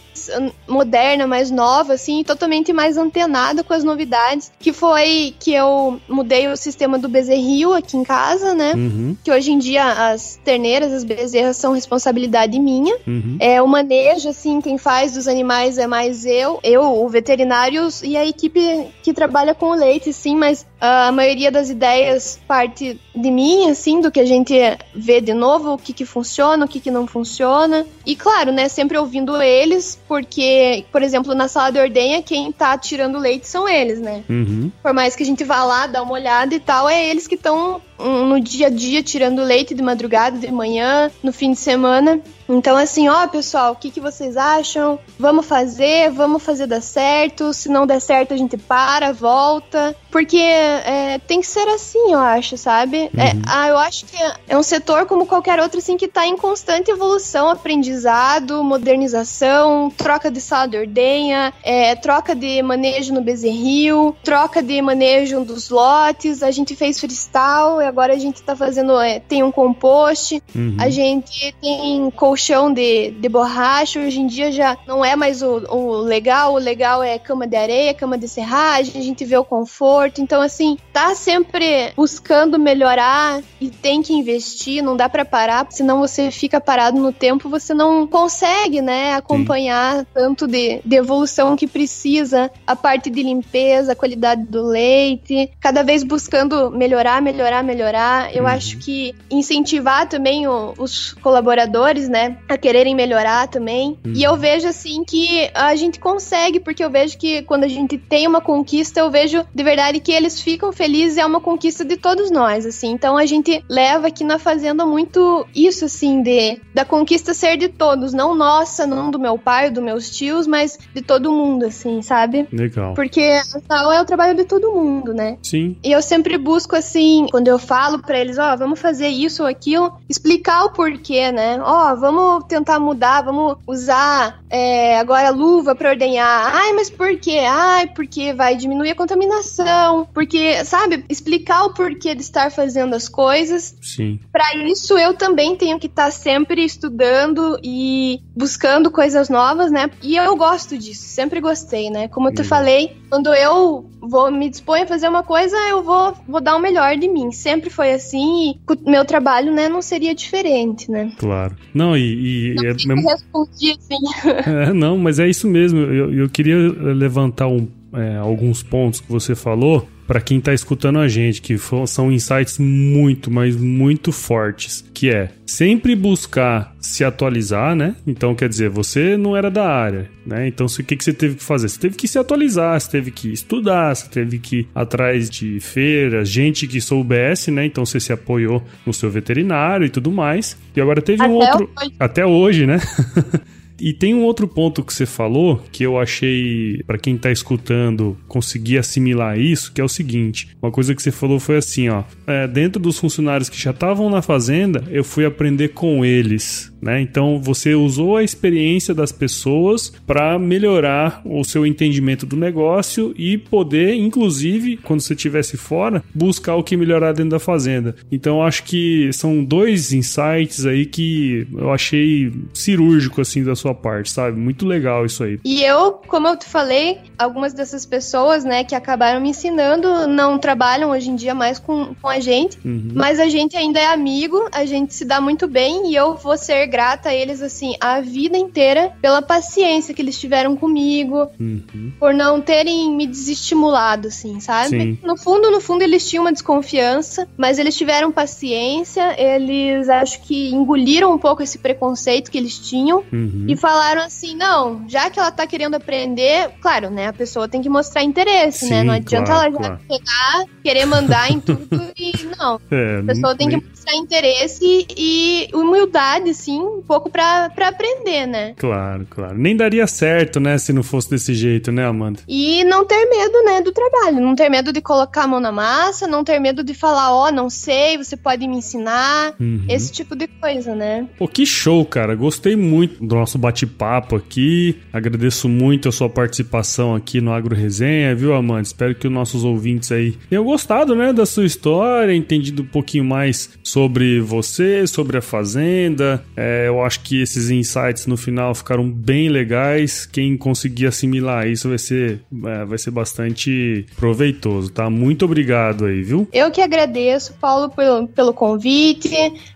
moderna, 0.67 1.27
mais 1.27 1.51
nova, 1.51 1.95
assim, 1.95 2.23
totalmente 2.23 2.73
mais 2.73 2.97
antenada 2.97 3.63
com 3.65 3.73
as 3.73 3.85
novidades, 3.85 4.53
que 4.59 4.73
foi 4.73 5.35
que 5.39 5.53
eu 5.53 6.01
mudei 6.09 6.49
o 6.49 6.57
sistema 6.57 6.99
do 6.99 7.09
bezerril 7.09 7.75
aqui 7.75 7.97
em 7.97 8.05
casa, 8.05 8.55
né? 8.55 8.73
Uhum. 8.75 9.17
Que 9.23 9.31
hoje 9.31 9.53
em 9.53 9.59
dia 9.59 9.85
as 10.11 10.39
terneiras, 10.45 10.93
as 10.93 11.05
bezerras 11.05 11.57
são 11.57 11.73
responsabilidade 11.73 12.59
minha. 12.59 12.97
Uhum. 13.07 13.37
É 13.41 13.61
o 13.61 13.67
manejo, 13.67 14.29
assim, 14.29 14.61
quem 14.61 14.79
faz 14.79 15.13
dos 15.13 15.29
animais 15.29 15.79
é 15.79 15.87
mais 15.87 16.25
eu, 16.25 16.61
eu, 16.63 16.83
o 16.83 17.09
veterinário 17.09 17.89
e 18.03 18.17
a 18.17 18.27
equipe 18.27 18.87
que 19.03 19.13
trabalha 19.13 19.55
com 19.55 19.67
o 19.67 19.75
leite, 19.75 20.13
sim, 20.13 20.37
mas 20.37 20.67
a 20.81 21.13
maioria 21.13 21.51
das 21.51 21.71
ideias 21.71 22.41
parte 22.47 23.01
de 23.15 23.31
mim, 23.31 23.71
assim, 23.71 24.01
do 24.01 24.11
que 24.11 24.19
a 24.19 24.25
gente 24.25 24.55
vê 24.95 25.21
de 25.21 25.33
novo, 25.33 25.75
o 25.75 25.79
que 25.79 25.93
que 25.93 26.05
funciona, 26.05 26.65
o 26.65 26.69
que 26.69 26.81
que 26.81 26.91
não 26.91 27.07
funciona. 27.07 27.87
E 28.05 28.17
claro, 28.17 28.51
né, 28.51 28.69
sempre 28.69 28.99
ouvindo 28.99 29.41
eles, 29.41 30.01
porque, 30.13 30.85
por 30.93 31.03
exemplo, 31.03 31.35
na 31.35 31.49
sala 31.49 31.73
de 31.73 31.79
ordenha, 31.79 32.23
quem 32.23 32.53
tá 32.53 32.77
tirando 32.77 33.19
leite 33.19 33.49
são 33.49 33.67
eles, 33.67 33.99
né? 33.99 34.23
Uhum. 34.29 34.71
Por 34.83 34.93
mais 34.93 35.17
que 35.17 35.23
a 35.23 35.27
gente 35.27 35.43
vá 35.43 35.65
lá, 35.65 35.87
dar 35.87 36.03
uma 36.03 36.13
olhada 36.13 36.55
e 36.55 36.61
tal, 36.61 36.87
é 36.87 37.09
eles 37.09 37.27
que 37.27 37.35
estão 37.35 37.81
no 37.99 38.39
dia 38.39 38.67
a 38.67 38.71
dia 38.71 39.03
tirando 39.03 39.43
leite 39.43 39.75
de 39.75 39.83
madrugada, 39.83 40.37
de 40.37 40.53
manhã, 40.53 41.11
no 41.23 41.33
fim 41.33 41.53
de 41.53 41.59
semana. 41.59 42.21
Então, 42.53 42.77
assim, 42.77 43.09
ó, 43.09 43.27
pessoal, 43.27 43.73
o 43.73 43.77
que, 43.77 43.91
que 43.91 43.99
vocês 43.99 44.37
acham? 44.37 44.99
Vamos 45.19 45.47
fazer, 45.47 46.11
vamos 46.11 46.43
fazer 46.43 46.67
dar 46.67 46.83
certo. 46.83 47.55
Se 47.55 47.71
não 47.71 47.87
der 47.87 47.99
certo, 47.99 48.35
a 48.35 48.37
gente 48.37 48.59
para, 48.59 49.11
volta. 49.11 49.97
Porque 50.11 50.37
é, 50.37 51.19
tem 51.27 51.41
que 51.41 51.47
ser 51.47 51.67
assim, 51.69 52.13
eu 52.13 52.19
acho, 52.19 52.59
sabe? 52.59 52.99
É, 52.99 53.05
uhum. 53.05 53.21
É, 53.23 53.33
ah, 53.47 53.69
eu 53.69 53.79
acho 53.79 54.05
que 54.05 54.17
é 54.47 54.57
um 54.59 54.63
setor 54.63 55.07
como 55.07 55.25
qualquer 55.25 55.59
outro, 55.61 55.79
assim, 55.79 55.97
que 55.97 56.07
tá 56.07 56.27
em 56.27 56.37
constante 56.37 56.91
evolução, 56.91 57.49
aprendizado, 57.49 58.63
modernização, 58.63 59.91
troca 59.97 60.31
de 60.31 60.41
sala 60.41 60.69
de 60.69 60.77
ordenha, 60.77 61.55
é, 61.63 61.97
troca 61.97 62.35
de 62.35 62.63
manejo 62.63 63.15
no 63.15 63.23
bezerril, 63.23 64.15
troca 64.23 64.63
de 64.63 64.83
manejo 64.83 65.43
dos 65.43 65.71
lotes. 65.71 66.43
A 66.43 66.51
gente 66.51 66.77
fez 66.77 67.01
freestyle, 67.01 67.83
agora 67.87 68.13
a 68.13 68.19
gente 68.19 68.43
tá 68.43 68.55
fazendo. 68.55 69.01
É, 69.01 69.21
tem 69.21 69.43
um 69.43 69.51
compost, 69.51 70.43
uhum. 70.55 70.77
a 70.79 70.91
gente 70.91 71.55
tem 71.63 72.11
colchão 72.11 72.42
de, 72.73 73.11
de 73.11 73.29
borracha. 73.29 74.01
Hoje 74.01 74.21
em 74.21 74.27
dia 74.27 74.51
já 74.51 74.77
não 74.87 75.05
é 75.05 75.15
mais 75.15 75.43
o, 75.43 75.65
o 75.69 75.97
legal, 75.99 76.55
o 76.55 76.59
legal 76.59 77.03
é 77.03 77.19
cama 77.19 77.47
de 77.47 77.57
areia, 77.57 77.95
cama 77.95 78.19
de 78.19 78.29
serragem, 78.29 79.01
a 79.01 79.05
gente 79.05 79.25
vê 79.25 79.37
o 79.37 79.45
conforto. 79.45 80.21
Então, 80.21 80.41
assim, 80.41 80.79
tá 80.93 81.15
sempre 81.15 81.93
buscando 81.97 82.59
melhorar 82.59 83.43
e 83.61 83.71
tem 83.71 84.03
que 84.03 84.13
investir, 84.13 84.83
não 84.83 84.97
dá 84.97 85.09
para 85.09 85.25
parar, 85.25 85.67
senão 85.71 86.01
você 86.01 86.31
fica 86.31 86.61
parado 86.61 86.99
no 86.99 87.13
tempo, 87.13 87.49
você 87.49 87.75
não 87.75 88.07
consegue, 88.07 88.81
né, 88.81 89.15
acompanhar 89.15 90.01
Sim. 90.01 90.07
tanto 90.15 90.47
de, 90.47 90.81
de 90.85 90.97
evolução 90.97 91.57
que 91.57 91.67
precisa, 91.67 92.51
a 92.67 92.75
parte 92.75 93.11
de 93.11 93.23
limpeza, 93.23 93.93
a 93.93 93.97
qualidade 93.97 94.45
do 94.45 94.63
leite, 94.63 95.51
cada 95.61 95.83
vez 95.83 96.03
buscando 96.03 96.71
melhorar, 96.71 97.21
melhorar, 97.21 97.63
melhorar 97.63 97.93
melhorar. 97.93 98.35
Eu 98.35 98.45
uhum. 98.45 98.49
acho 98.49 98.79
que 98.79 99.15
incentivar 99.31 100.09
também 100.09 100.47
o, 100.47 100.75
os 100.79 101.13
colaboradores, 101.15 102.09
né, 102.09 102.22
a 102.49 102.59
quererem 102.59 102.95
melhorar 102.95 103.49
também. 103.49 103.99
Uhum. 104.05 104.13
E 104.15 104.23
eu 104.23 104.37
vejo 104.37 104.69
assim 104.69 105.05
que 105.05 105.51
a 105.55 105.75
gente 105.75 105.99
consegue, 105.99 106.61
porque 106.61 106.85
eu 106.85 106.91
vejo 106.91 107.19
que 107.19 107.43
quando 107.43 107.65
a 107.65 107.69
gente 107.69 107.99
tem 107.99 108.27
uma 108.27 108.41
conquista, 108.41 109.01
eu 109.01 109.11
vejo 109.11 109.45
de 109.55 109.63
verdade 109.63 110.01
que 110.01 110.13
eles 110.13 110.41
ficam 110.41 110.73
felizes, 110.73 111.19
é 111.19 111.27
uma 111.27 111.41
conquista 111.41 111.85
de 111.85 111.97
todos 111.97 112.31
nós, 112.31 112.67
assim. 112.67 112.91
Então 112.91 113.17
a 113.17 113.27
gente 113.27 113.65
leva 113.69 114.09
aqui 114.09 114.25
na 114.25 114.39
fazenda 114.39 114.85
muito 114.85 115.47
isso 115.55 115.85
assim 115.85 116.23
de 116.23 116.61
da 116.75 116.85
conquista 116.85 117.35
ser 117.35 117.57
de 117.57 117.69
todos, 117.69 118.13
não 118.13 118.35
nossa, 118.35 118.87
não 118.87 119.11
do 119.11 119.19
meu 119.19 119.39
pai, 119.39 119.71
dos 119.71 119.83
meus 119.83 120.11
tios, 120.11 120.47
mas 120.47 120.79
de 120.95 121.03
todo 121.03 121.33
mundo, 121.33 121.67
assim, 121.67 122.03
sabe? 122.03 122.47
Legal. 122.53 122.95
Porque 122.95 123.41
tal 123.67 123.93
é 123.93 124.01
o 124.01 124.05
trabalho 124.05 124.37
de 124.37 124.45
todo 124.45 124.73
mundo, 124.73 125.15
né? 125.15 125.39
Sim. 125.43 125.77
E 125.83 125.91
eu 125.93 126.03
sempre 126.03 126.37
busco 126.39 126.77
assim, 126.77 127.27
quando 127.31 127.49
eu 127.49 127.59
falo 127.59 128.01
para 128.01 128.19
eles, 128.19 128.39
ó, 128.39 128.53
oh, 128.53 128.57
vamos 128.59 128.81
fazer 128.81 129.09
isso 129.09 129.43
ou 129.43 129.49
aquilo, 129.49 129.93
explicar 130.09 130.65
o 130.65 130.71
porquê, 130.71 131.33
né? 131.33 131.61
Ó, 131.63 131.93
oh, 131.93 131.97
vamos 131.97 132.12
tentar 132.43 132.79
mudar, 132.79 133.23
vamos 133.23 133.57
usar 133.67 134.43
é, 134.51 134.99
agora 134.99 135.31
luva 135.31 135.75
para 135.75 135.91
ordenhar. 135.91 136.55
Ai, 136.55 136.73
mas 136.73 136.91
por 136.91 137.17
quê? 137.19 137.41
Ai, 137.49 137.87
porque 137.89 138.33
vai 138.33 138.57
diminuir 138.57 138.91
a 138.91 138.95
contaminação, 138.95 140.07
porque, 140.13 140.65
sabe, 140.65 141.05
explicar 141.09 141.65
o 141.65 141.75
porquê 141.75 142.15
de 142.15 142.23
estar 142.23 142.51
fazendo 142.51 142.95
as 142.95 143.09
coisas. 143.09 143.77
Sim. 143.81 144.21
Para 144.31 144.55
isso 144.57 144.99
eu 144.99 145.15
também 145.15 145.57
tenho 145.57 145.79
que 145.79 145.87
estar 145.87 146.07
tá 146.07 146.11
sempre 146.11 146.65
estudando 146.65 147.59
e 147.63 148.21
buscando 148.37 148.91
coisas 148.91 149.29
novas, 149.29 149.71
né? 149.71 149.91
E 150.03 150.17
eu 150.17 150.37
gosto 150.37 150.77
disso, 150.77 151.03
sempre 151.03 151.41
gostei, 151.41 151.91
né? 151.91 152.09
Como 152.09 152.29
eu 152.29 152.35
te 152.35 152.45
falei, 152.45 153.02
quando 153.13 153.35
eu 153.35 153.85
vou 154.01 154.33
me 154.33 154.49
dispor 154.49 154.79
a 154.81 154.87
fazer 154.87 155.07
uma 155.07 155.23
coisa, 155.23 155.55
eu 155.69 155.83
vou, 155.83 156.17
vou 156.27 156.41
dar 156.41 156.57
o 156.57 156.59
melhor 156.59 156.97
de 156.97 157.07
mim. 157.07 157.31
Sempre 157.31 157.69
foi 157.69 157.93
assim 157.93 158.57
e 158.67 158.91
meu 158.91 159.05
trabalho, 159.05 159.53
né, 159.53 159.69
não 159.69 159.83
seria 159.83 160.15
diferente, 160.15 160.91
né? 160.91 161.13
Claro. 161.19 161.55
Não, 161.75 161.95
e... 161.95 162.53
e 162.53 162.87
não 162.87 162.97
é, 162.97 163.03
respondi 163.03 163.73
assim. 163.73 163.99
É, 164.63 164.73
não, 164.73 164.97
mas 164.97 165.19
é 165.19 165.29
isso 165.29 165.47
mesmo. 165.47 165.81
Eu, 165.81 166.15
eu 166.15 166.29
queria 166.31 166.57
levantar 166.57 167.49
um, 167.49 167.69
é, 167.93 168.17
alguns 168.17 168.63
pontos 168.63 169.01
que 169.01 169.11
você 169.11 169.35
falou 169.35 169.89
para 170.07 170.21
quem 170.21 170.39
está 170.39 170.53
escutando 170.53 170.99
a 170.99 171.09
gente, 171.09 171.41
que 171.41 171.57
são 171.87 172.13
insights 172.13 172.59
muito, 172.59 173.31
mas 173.31 173.57
muito 173.57 174.13
fortes, 174.13 174.85
que 174.93 175.09
é 175.09 175.31
sempre 175.47 175.95
buscar 175.95 176.75
se 176.81 177.05
atualizar, 177.05 177.75
né? 177.75 177.95
Então, 178.07 178.35
quer 178.35 178.49
dizer, 178.49 178.69
você 178.69 179.17
não 179.17 179.37
era 179.37 179.51
da 179.51 179.67
área, 179.67 180.11
né? 180.27 180.49
Então, 180.49 180.67
o 180.67 180.85
que, 180.85 180.97
que 180.97 181.05
você 181.05 181.13
teve 181.13 181.37
que 181.37 181.43
fazer? 181.43 181.69
Você 181.69 181.81
teve 181.81 181.97
que 181.97 182.09
se 182.09 182.19
atualizar, 182.19 182.79
você 182.79 182.91
teve 182.91 183.11
que 183.11 183.33
estudar, 183.33 183.95
você 183.95 184.09
teve 184.09 184.39
que 184.39 184.57
ir 184.57 184.69
atrás 184.75 185.31
de 185.31 185.61
feiras, 185.61 186.29
gente 186.29 186.67
que 186.67 186.81
soubesse, 186.81 187.51
né? 187.51 187.65
Então, 187.65 187.87
você 187.87 188.01
se 188.01 188.13
apoiou 188.13 188.63
no 188.85 188.93
seu 188.93 189.11
veterinário 189.11 189.87
e 189.87 189.89
tudo 189.89 190.11
mais. 190.11 190.59
E 190.77 190.81
agora 190.81 191.01
teve 191.01 191.23
Até 191.23 191.33
um 191.33 191.35
outro... 191.35 191.71
Hoje. 191.81 191.95
Até 191.99 192.27
hoje, 192.27 192.67
né? 192.67 192.81
E 193.83 193.93
tem 193.93 194.15
um 194.15 194.23
outro 194.23 194.47
ponto 194.47 194.85
que 194.85 194.95
você 194.95 195.05
falou 195.05 195.61
que 195.73 195.83
eu 195.83 195.99
achei, 195.99 196.81
para 196.87 196.97
quem 196.97 197.19
tá 197.19 197.33
escutando, 197.33 198.17
conseguir 198.29 198.79
assimilar 198.79 199.37
isso, 199.37 199.73
que 199.73 199.81
é 199.81 199.85
o 199.85 199.89
seguinte: 199.89 200.49
uma 200.63 200.71
coisa 200.71 200.95
que 200.95 201.03
você 201.03 201.11
falou 201.11 201.41
foi 201.41 201.57
assim, 201.57 201.89
ó. 201.89 202.05
É, 202.25 202.47
dentro 202.47 202.81
dos 202.81 202.97
funcionários 202.97 203.49
que 203.49 203.61
já 203.61 203.73
estavam 203.73 204.09
na 204.09 204.23
fazenda, 204.23 204.85
eu 204.89 205.03
fui 205.03 205.25
aprender 205.25 205.71
com 205.71 206.05
eles. 206.05 206.73
Né? 206.83 207.01
Então 207.01 207.41
você 207.41 207.75
usou 207.75 208.17
a 208.17 208.25
experiência 208.25 208.93
das 208.93 209.13
pessoas 209.13 209.93
para 210.05 210.37
melhorar 210.37 211.23
o 211.25 211.45
seu 211.45 211.65
entendimento 211.65 212.27
do 212.27 212.37
negócio 212.37 213.15
e 213.17 213.39
poder, 213.39 213.95
inclusive, 213.95 214.77
quando 214.79 215.01
você 215.01 215.15
estivesse 215.15 215.57
fora, 215.57 216.03
buscar 216.13 216.57
o 216.57 216.63
que 216.65 216.77
melhorar 216.77 217.13
dentro 217.13 217.31
da 217.31 217.39
fazenda. 217.39 217.95
Então 218.11 218.43
acho 218.43 218.65
que 218.65 219.13
são 219.13 219.45
dois 219.45 219.93
insights 219.93 220.67
aí 220.67 220.85
que 220.85 221.47
eu 221.53 221.71
achei 221.71 222.33
cirúrgico 222.53 223.21
assim 223.21 223.45
da 223.45 223.55
sua 223.55 223.72
parte, 223.75 224.11
sabe? 224.11 224.39
Muito 224.39 224.67
legal 224.67 225.07
isso 225.07 225.25
aí. 225.25 225.39
E 225.45 225.63
eu, 225.63 225.93
como 226.07 226.29
eu 226.29 226.37
te 226.37 226.47
falei, 226.47 227.01
algumas 227.19 227.53
dessas 227.53 227.85
pessoas, 227.87 228.45
né, 228.45 228.65
que 228.65 228.75
acabaram 228.75 229.21
me 229.21 229.31
ensinando, 229.31 230.07
não 230.07 230.39
trabalham 230.39 230.91
hoje 230.91 231.11
em 231.11 231.17
dia 231.17 231.35
mais 231.35 231.59
com, 231.59 231.95
com 231.95 232.09
a 232.09 232.21
gente, 232.21 232.59
uhum. 232.65 232.93
mas 232.95 233.19
a 233.21 233.29
gente 233.29 233.57
ainda 233.57 233.81
é 233.81 233.87
amigo, 233.87 234.49
a 234.53 234.65
gente 234.65 234.95
se 234.95 235.05
dá 235.05 235.21
muito 235.21 235.47
bem 235.47 235.91
e 235.91 235.95
eu 235.95 236.17
vou 236.17 236.37
ser 236.37 236.67
grata 236.67 237.11
a 237.11 237.15
eles, 237.15 237.43
assim, 237.43 237.75
a 237.81 238.01
vida 238.01 238.37
inteira 238.37 238.93
pela 239.01 239.23
paciência 239.23 239.95
que 239.95 240.03
eles 240.03 240.19
tiveram 240.19 240.57
comigo, 240.57 241.29
uhum. 241.39 241.93
por 241.99 242.13
não 242.15 242.41
terem 242.41 242.91
me 242.95 243.07
desestimulado, 243.07 244.09
assim, 244.09 244.41
sabe? 244.41 244.69
Sim. 244.69 244.99
No 245.03 245.17
fundo, 245.17 245.51
no 245.51 245.61
fundo, 245.61 245.83
eles 245.83 246.09
tinham 246.09 246.25
uma 246.25 246.33
desconfiança, 246.33 247.29
mas 247.37 247.59
eles 247.59 247.77
tiveram 247.77 248.13
paciência, 248.13 249.15
eles 249.21 249.89
acho 249.89 250.23
que 250.23 250.51
engoliram 250.51 251.13
um 251.13 251.19
pouco 251.19 251.43
esse 251.43 251.59
preconceito 251.59 252.31
que 252.31 252.39
eles 252.39 252.59
tinham 252.59 253.03
uhum. 253.13 253.47
E 253.53 253.57
falaram 253.57 254.03
assim: 254.03 254.35
não, 254.35 254.85
já 254.89 255.11
que 255.11 255.19
ela 255.19 255.31
tá 255.31 255.47
querendo 255.47 255.75
aprender, 255.75 256.51
claro, 256.61 256.91
né? 256.91 257.09
A 257.09 257.13
pessoa 257.13 257.49
tem 257.49 257.63
que 257.63 257.69
mostrar 257.69 258.03
interesse, 258.03 258.69
né? 258.69 258.71
Sim, 258.71 258.75
né? 258.77 258.85
Não 258.85 258.95
adianta 258.95 259.27
claro, 259.27 259.47
ela 259.47 259.53
já 259.53 259.59
claro. 259.59 259.81
pegar, 259.89 260.45
querer 260.63 260.87
mandar 260.87 261.31
em 261.31 261.41
tudo 261.41 261.69
e 261.97 262.13
não. 262.39 262.61
É, 262.71 263.01
a 263.01 263.03
pessoa 263.05 263.37
tem 263.37 263.49
que 263.49 263.57
mostrar 263.57 263.97
interesse 263.97 264.87
e 264.97 265.49
humildade, 265.53 266.35
sim, 266.35 266.61
um 266.61 266.83
pouco 266.83 267.11
pra, 267.11 267.51
pra 267.51 267.69
aprender, 267.69 268.27
né? 268.27 268.55
Claro, 268.57 269.07
claro. 269.09 269.37
Nem 269.37 269.57
daria 269.57 269.87
certo, 269.87 270.41
né, 270.41 270.57
se 270.59 270.73
não 270.73 270.83
fosse 270.83 271.11
desse 271.11 271.35
jeito, 271.35 271.71
né, 271.71 271.85
Amanda? 271.85 272.21
E 272.29 272.65
não 272.65 272.85
ter 272.85 273.05
medo, 273.07 273.43
né, 273.45 273.61
do 273.61 273.73
trabalho. 273.73 274.21
Não 274.21 274.35
ter 274.35 274.49
medo 274.49 274.73
de 274.73 274.81
colocar 274.81 275.25
a 275.25 275.27
mão 275.27 275.41
na 275.41 275.53
massa, 275.53 276.07
não 276.07 276.25
ter 276.25 276.39
medo 276.39 276.63
de 276.63 276.75
falar, 276.75 277.13
ó, 277.13 277.29
oh, 277.29 277.33
não 277.33 277.51
sei, 277.51 277.97
você 277.97 278.17
pode 278.17 278.47
me 278.47 278.57
ensinar. 278.57 279.35
Uhum. 279.39 279.65
Esse 279.69 279.93
tipo 279.93 280.17
de 280.17 280.27
coisa, 280.27 280.75
né? 280.75 281.07
Pô, 281.19 281.29
que 281.29 281.45
show, 281.45 281.85
cara. 281.85 282.15
Gostei 282.15 282.57
muito 282.57 283.05
do 283.05 283.15
nosso 283.15 283.39
bate-papo 283.43 284.15
aqui. 284.17 284.77
Agradeço 284.93 285.49
muito 285.49 285.89
a 285.89 285.93
sua 285.93 286.09
participação 286.09 286.95
aqui 286.95 287.21
no 287.21 287.33
Agro 287.33 287.55
Resenha, 287.55 288.15
viu, 288.15 288.33
Amanda? 288.33 288.63
Espero 288.63 288.95
que 288.95 289.07
os 289.07 289.13
nossos 289.13 289.45
ouvintes 289.45 289.91
aí 289.91 290.13
tenham 290.31 290.45
gostado, 290.45 290.95
né, 290.95 291.13
da 291.13 291.27
sua 291.27 291.45
história, 291.45 292.15
entendido 292.15 292.63
um 292.63 292.67
pouquinho 292.67 293.05
mais 293.05 293.51
sobre 293.65 294.21
você, 294.21 294.87
sobre 294.87 295.19
a 295.19 295.23
fazenda. 295.23 296.25
É, 296.37 296.69
eu 296.69 296.83
acho 296.83 297.01
que 297.01 297.21
esses 297.21 297.51
insights 297.51 298.07
no 298.07 298.17
final 298.17 298.55
ficaram 298.55 298.89
bem 298.89 299.29
legais. 299.29 300.07
Quem 300.07 300.37
conseguir 300.37 300.87
assimilar 300.87 301.49
isso 301.49 301.69
vai 301.69 301.79
ser, 301.79 302.21
é, 302.47 302.65
vai 302.65 302.79
ser 302.79 302.91
bastante 302.91 303.85
proveitoso, 303.97 304.71
tá? 304.71 304.89
Muito 304.89 305.25
obrigado 305.25 305.87
aí, 305.87 306.03
viu? 306.03 306.29
Eu 306.33 306.51
que 306.51 306.61
agradeço, 306.61 307.35
Paulo, 307.41 307.71
pelo, 307.71 308.07
pelo 308.07 308.33
convite, 308.33 309.11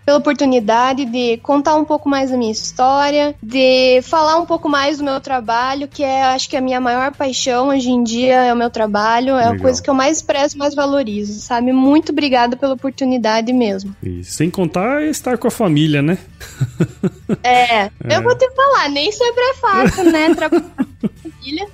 pela 0.05 0.17
oportunidade 0.17 1.05
de 1.05 1.37
contar 1.37 1.75
um 1.75 1.85
pouco 1.85 2.09
mais 2.09 2.31
da 2.31 2.37
minha 2.37 2.51
história, 2.51 3.35
de 3.41 3.76
falar 4.03 4.37
um 4.37 4.45
pouco 4.45 4.69
mais 4.69 4.97
do 4.97 5.03
meu 5.03 5.19
trabalho, 5.19 5.87
que 5.87 6.03
é, 6.03 6.23
acho 6.23 6.49
que 6.49 6.55
a 6.55 6.61
minha 6.61 6.79
maior 6.79 7.13
paixão 7.13 7.69
hoje 7.69 7.89
em 7.89 8.03
dia 8.03 8.43
é 8.43 8.53
o 8.53 8.57
meu 8.57 8.69
trabalho, 8.69 9.31
é 9.31 9.37
Legal. 9.37 9.53
a 9.53 9.59
coisa 9.59 9.81
que 9.81 9.89
eu 9.89 9.93
mais 9.93 10.17
expresso, 10.17 10.57
mais 10.57 10.75
valorizo, 10.75 11.39
sabe? 11.39 11.71
Muito 11.71 12.11
obrigada 12.11 12.55
pela 12.55 12.73
oportunidade 12.73 13.51
mesmo. 13.53 13.95
E 14.01 14.23
sem 14.23 14.49
contar 14.49 15.03
estar 15.03 15.37
com 15.37 15.47
a 15.47 15.51
família, 15.51 16.01
né? 16.01 16.17
É, 17.43 17.85
é. 17.85 17.91
eu 18.09 18.23
vou 18.23 18.37
te 18.37 18.49
falar, 18.51 18.89
nem 18.89 19.11
sempre 19.11 19.41
é 19.41 19.53
fácil, 19.55 20.11
né? 20.11 20.33
Trabalhar 20.35 20.63
com 20.63 21.07
a 21.07 21.31
família. 21.31 21.67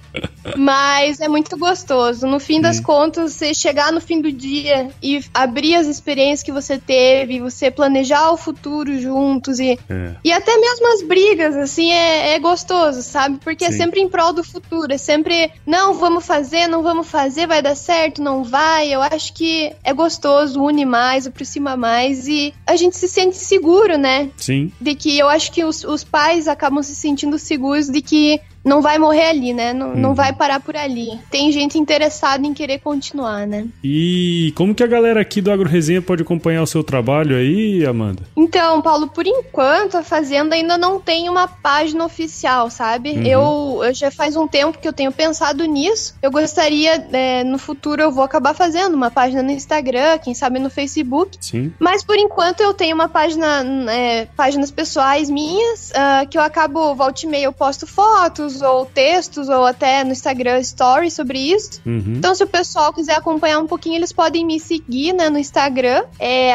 Mas 0.57 1.19
é 1.19 1.27
muito 1.27 1.57
gostoso. 1.57 2.27
No 2.27 2.39
fim 2.39 2.61
das 2.61 2.79
contas, 2.79 3.33
você 3.33 3.53
chegar 3.53 3.91
no 3.91 4.01
fim 4.01 4.21
do 4.21 4.31
dia 4.31 4.89
e 5.01 5.23
abrir 5.33 5.75
as 5.75 5.87
experiências 5.87 6.43
que 6.43 6.51
você 6.51 6.77
teve, 6.77 7.39
você 7.39 7.71
planejar 7.71 8.31
o 8.31 8.37
futuro 8.37 8.99
juntos 8.99 9.59
e, 9.59 9.79
é. 9.89 10.15
e 10.23 10.31
até 10.31 10.55
mesmo 10.57 10.93
as 10.93 11.03
brigas, 11.03 11.55
assim, 11.55 11.91
é, 11.91 12.35
é 12.35 12.39
gostoso, 12.39 13.01
sabe? 13.01 13.37
Porque 13.43 13.63
é 13.63 13.69
Sim. 13.69 13.75
é 13.75 13.77
sempre 13.77 14.01
em 14.01 14.09
prol 14.09 14.33
do 14.33 14.43
futuro, 14.43 14.93
é 14.93 14.97
sempre, 14.97 15.51
não, 15.65 15.93
vamos 15.93 16.25
fazer, 16.25 16.67
não 16.67 16.83
vamos 16.83 17.07
fazer, 17.07 17.47
vai 17.47 17.61
dar 17.61 17.75
certo, 17.75 18.21
não 18.21 18.43
vai. 18.43 18.93
Eu 18.93 19.01
acho 19.01 19.33
que 19.33 19.73
é 19.83 19.93
gostoso, 19.93 20.61
une 20.61 20.85
mais, 20.85 21.25
aproxima 21.25 21.75
mais 21.77 22.27
e 22.27 22.53
a 22.67 22.75
gente 22.75 22.97
se 22.97 23.07
sente 23.07 23.37
seguro, 23.37 23.97
né? 23.97 24.29
Sim. 24.37 24.71
De 24.79 24.95
que 24.95 25.17
eu 25.17 25.29
acho 25.29 25.51
que 25.51 25.63
os, 25.63 25.83
os 25.83 26.03
pais 26.03 26.47
acabam 26.47 26.83
se 26.83 26.95
sentindo 26.95 27.39
seguros 27.39 27.87
de 27.87 28.01
que 28.01 28.41
não 28.63 28.81
vai 28.81 28.97
morrer 28.97 29.27
ali, 29.29 29.53
né? 29.53 29.73
Não, 29.73 29.93
não 30.03 30.13
vai 30.13 30.33
parar 30.33 30.59
por 30.59 30.75
ali. 30.75 31.19
Tem 31.31 31.51
gente 31.51 31.77
interessada 31.77 32.45
em 32.45 32.53
querer 32.53 32.79
continuar, 32.79 33.47
né? 33.47 33.65
E 33.83 34.53
como 34.55 34.75
que 34.75 34.83
a 34.83 34.87
galera 34.87 35.21
aqui 35.21 35.41
do 35.41 35.51
Agro 35.51 35.67
Resenha 35.67 36.01
pode 36.01 36.23
acompanhar 36.23 36.61
o 36.61 36.67
seu 36.67 36.83
trabalho 36.83 37.35
aí, 37.35 37.85
Amanda? 37.85 38.23
Então, 38.35 38.81
Paulo, 38.81 39.07
por 39.07 39.25
enquanto 39.25 39.97
a 39.97 40.03
Fazenda 40.03 40.55
ainda 40.55 40.77
não 40.77 40.99
tem 40.99 41.29
uma 41.29 41.47
página 41.47 42.03
oficial, 42.05 42.69
sabe? 42.69 43.11
Uhum. 43.11 43.23
Eu, 43.23 43.81
eu, 43.85 43.93
já 43.93 44.11
faz 44.11 44.35
um 44.35 44.47
tempo 44.47 44.77
que 44.77 44.87
eu 44.87 44.93
tenho 44.93 45.11
pensado 45.11 45.63
nisso. 45.65 46.15
Eu 46.21 46.31
gostaria, 46.31 47.07
é, 47.11 47.43
no 47.43 47.57
futuro, 47.57 48.01
eu 48.01 48.11
vou 48.11 48.23
acabar 48.23 48.53
fazendo 48.53 48.93
uma 48.93 49.09
página 49.09 49.41
no 49.41 49.51
Instagram, 49.51 50.17
quem 50.19 50.33
sabe 50.33 50.59
no 50.59 50.69
Facebook. 50.69 51.37
Sim. 51.39 51.73
Mas 51.79 52.03
por 52.03 52.17
enquanto 52.17 52.61
eu 52.61 52.73
tenho 52.73 52.95
uma 52.95 53.07
página, 53.07 53.63
é, 53.89 54.25
páginas 54.35 54.71
pessoais 54.71 55.29
minhas, 55.29 55.91
uh, 55.91 56.27
que 56.27 56.37
eu 56.37 56.41
acabo, 56.41 56.93
volta 56.95 57.25
e 57.25 57.29
meia, 57.29 57.45
eu 57.45 57.53
posto 57.53 57.85
fotos, 57.87 58.61
ou 58.61 58.85
textos 58.85 59.49
ou 59.49 59.65
até 59.65 59.92
no 60.01 60.13
Instagram 60.13 60.63
Stories 60.63 61.13
sobre 61.13 61.39
isso. 61.39 61.81
Uhum. 61.85 62.13
Então, 62.15 62.33
se 62.33 62.41
o 62.41 62.47
pessoal 62.47 62.93
quiser 62.93 63.17
acompanhar 63.17 63.59
um 63.59 63.67
pouquinho, 63.67 63.97
eles 63.97 64.13
podem 64.13 64.45
me 64.45 64.61
seguir 64.61 65.11
né, 65.11 65.29
no 65.29 65.37
Instagram, 65.37 66.03
é 66.17 66.53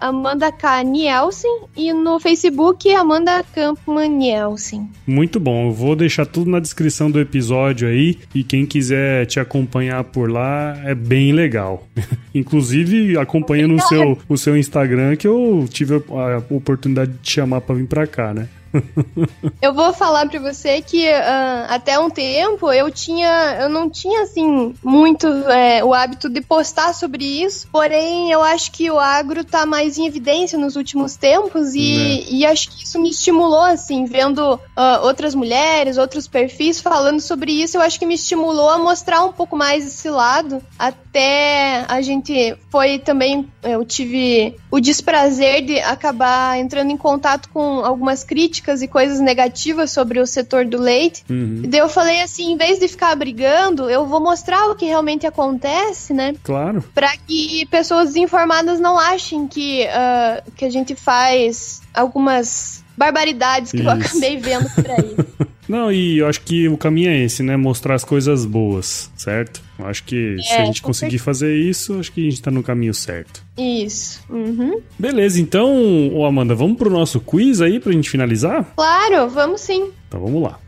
@amanda_k_nielsen 0.00 1.60
e 1.76 1.92
no 1.92 2.18
Facebook 2.18 2.92
Amanda 2.92 3.44
Kampman 3.54 4.08
Nielsen. 4.08 4.90
Muito 5.06 5.38
bom, 5.38 5.68
eu 5.68 5.72
vou 5.72 5.94
deixar 5.94 6.26
tudo 6.26 6.50
na 6.50 6.58
descrição 6.58 7.08
do 7.10 7.20
episódio 7.20 7.86
aí 7.88 8.18
e 8.34 8.42
quem 8.42 8.66
quiser 8.66 9.26
te 9.26 9.38
acompanhar 9.38 10.02
por 10.04 10.30
lá 10.30 10.76
é 10.84 10.94
bem 10.94 11.32
legal. 11.32 11.86
Inclusive, 12.34 13.16
acompanha 13.18 13.68
no 13.68 13.80
seu, 13.80 14.18
o 14.28 14.36
seu 14.36 14.56
Instagram 14.56 15.16
que 15.16 15.28
eu 15.28 15.66
tive 15.70 15.94
a 15.94 16.42
oportunidade 16.50 17.12
de 17.12 17.18
te 17.18 17.32
chamar 17.32 17.60
para 17.60 17.74
vir 17.76 17.86
para 17.86 18.06
cá, 18.06 18.34
né? 18.34 18.48
eu 19.60 19.72
vou 19.72 19.92
falar 19.92 20.28
para 20.28 20.40
você 20.40 20.80
que 20.80 21.08
uh, 21.08 21.66
até 21.68 21.98
um 21.98 22.10
tempo 22.10 22.70
eu 22.72 22.90
tinha, 22.90 23.58
eu 23.60 23.68
não 23.68 23.88
tinha 23.88 24.22
assim 24.22 24.74
muito 24.82 25.26
é, 25.26 25.82
o 25.84 25.94
hábito 25.94 26.28
de 26.28 26.40
postar 26.40 26.94
sobre 26.94 27.24
isso, 27.24 27.66
porém 27.72 28.30
eu 28.30 28.42
acho 28.42 28.72
que 28.72 28.90
o 28.90 28.98
agro 28.98 29.44
tá 29.44 29.64
mais 29.64 29.98
em 29.98 30.06
evidência 30.06 30.58
nos 30.58 30.76
últimos 30.76 31.16
tempos 31.16 31.74
e, 31.74 31.96
né. 31.96 32.24
e 32.30 32.46
acho 32.46 32.70
que 32.70 32.84
isso 32.84 33.00
me 33.00 33.10
estimulou 33.10 33.64
assim, 33.64 34.04
vendo 34.04 34.54
uh, 34.54 34.60
outras 35.02 35.34
mulheres, 35.34 35.98
outros 35.98 36.26
perfis 36.26 36.80
falando 36.80 37.20
sobre 37.20 37.52
isso, 37.52 37.76
eu 37.76 37.82
acho 37.82 37.98
que 37.98 38.06
me 38.06 38.14
estimulou 38.14 38.70
a 38.70 38.78
mostrar 38.78 39.24
um 39.24 39.32
pouco 39.32 39.56
mais 39.56 39.86
esse 39.86 40.08
lado. 40.08 40.62
Até 40.78 41.84
a 41.88 42.00
gente 42.00 42.56
foi 42.70 42.98
também, 42.98 43.48
eu 43.62 43.84
tive 43.84 44.56
o 44.70 44.80
desprazer 44.80 45.64
de 45.64 45.80
acabar 45.80 46.58
entrando 46.58 46.90
em 46.90 46.96
contato 46.96 47.48
com 47.48 47.84
algumas 47.84 48.22
críticas 48.24 48.57
críticas 48.58 48.82
e 48.82 48.88
coisas 48.88 49.20
negativas 49.20 49.90
sobre 49.90 50.20
o 50.20 50.26
setor 50.26 50.64
do 50.64 50.78
leite. 50.78 51.24
Uhum. 51.28 51.62
E 51.64 51.66
daí 51.66 51.80
eu 51.80 51.88
falei 51.88 52.22
assim, 52.22 52.52
em 52.52 52.56
vez 52.56 52.78
de 52.78 52.88
ficar 52.88 53.14
brigando, 53.14 53.88
eu 53.88 54.06
vou 54.06 54.20
mostrar 54.20 54.70
o 54.70 54.74
que 54.74 54.84
realmente 54.84 55.26
acontece, 55.26 56.12
né? 56.12 56.34
Claro. 56.42 56.84
Para 56.94 57.16
que 57.16 57.66
pessoas 57.66 58.08
desinformadas 58.08 58.80
não 58.80 58.98
achem 58.98 59.46
que, 59.46 59.86
uh, 59.86 60.50
que 60.52 60.64
a 60.64 60.70
gente 60.70 60.94
faz 60.94 61.80
algumas 61.94 62.84
barbaridades 62.96 63.70
que 63.70 63.78
Isso. 63.78 63.86
eu 63.86 63.92
acabei 63.92 64.36
vendo 64.36 64.68
por 64.74 64.90
aí. 64.90 65.16
Não, 65.68 65.92
e 65.92 66.18
eu 66.18 66.26
acho 66.26 66.40
que 66.40 66.66
o 66.68 66.78
caminho 66.78 67.10
é 67.10 67.24
esse, 67.24 67.42
né? 67.42 67.56
Mostrar 67.56 67.94
as 67.94 68.04
coisas 68.04 68.46
boas, 68.46 69.10
certo? 69.14 69.60
Eu 69.78 69.86
acho 69.86 70.02
que 70.04 70.36
é, 70.38 70.42
se 70.42 70.54
a 70.54 70.64
gente 70.64 70.80
conseguir 70.80 71.18
fazer 71.18 71.54
isso, 71.54 72.00
acho 72.00 72.10
que 72.10 72.26
a 72.26 72.30
gente 72.30 72.40
tá 72.40 72.50
no 72.50 72.62
caminho 72.62 72.94
certo. 72.94 73.44
Isso. 73.56 74.20
Uhum. 74.30 74.80
Beleza, 74.98 75.40
então, 75.40 76.14
ô 76.14 76.24
Amanda, 76.24 76.54
vamos 76.54 76.78
pro 76.78 76.88
nosso 76.88 77.20
quiz 77.20 77.60
aí 77.60 77.78
pra 77.78 77.92
gente 77.92 78.08
finalizar? 78.08 78.72
Claro, 78.74 79.28
vamos 79.28 79.60
sim. 79.60 79.90
Então 80.08 80.20
vamos 80.20 80.42
lá. 80.42 80.58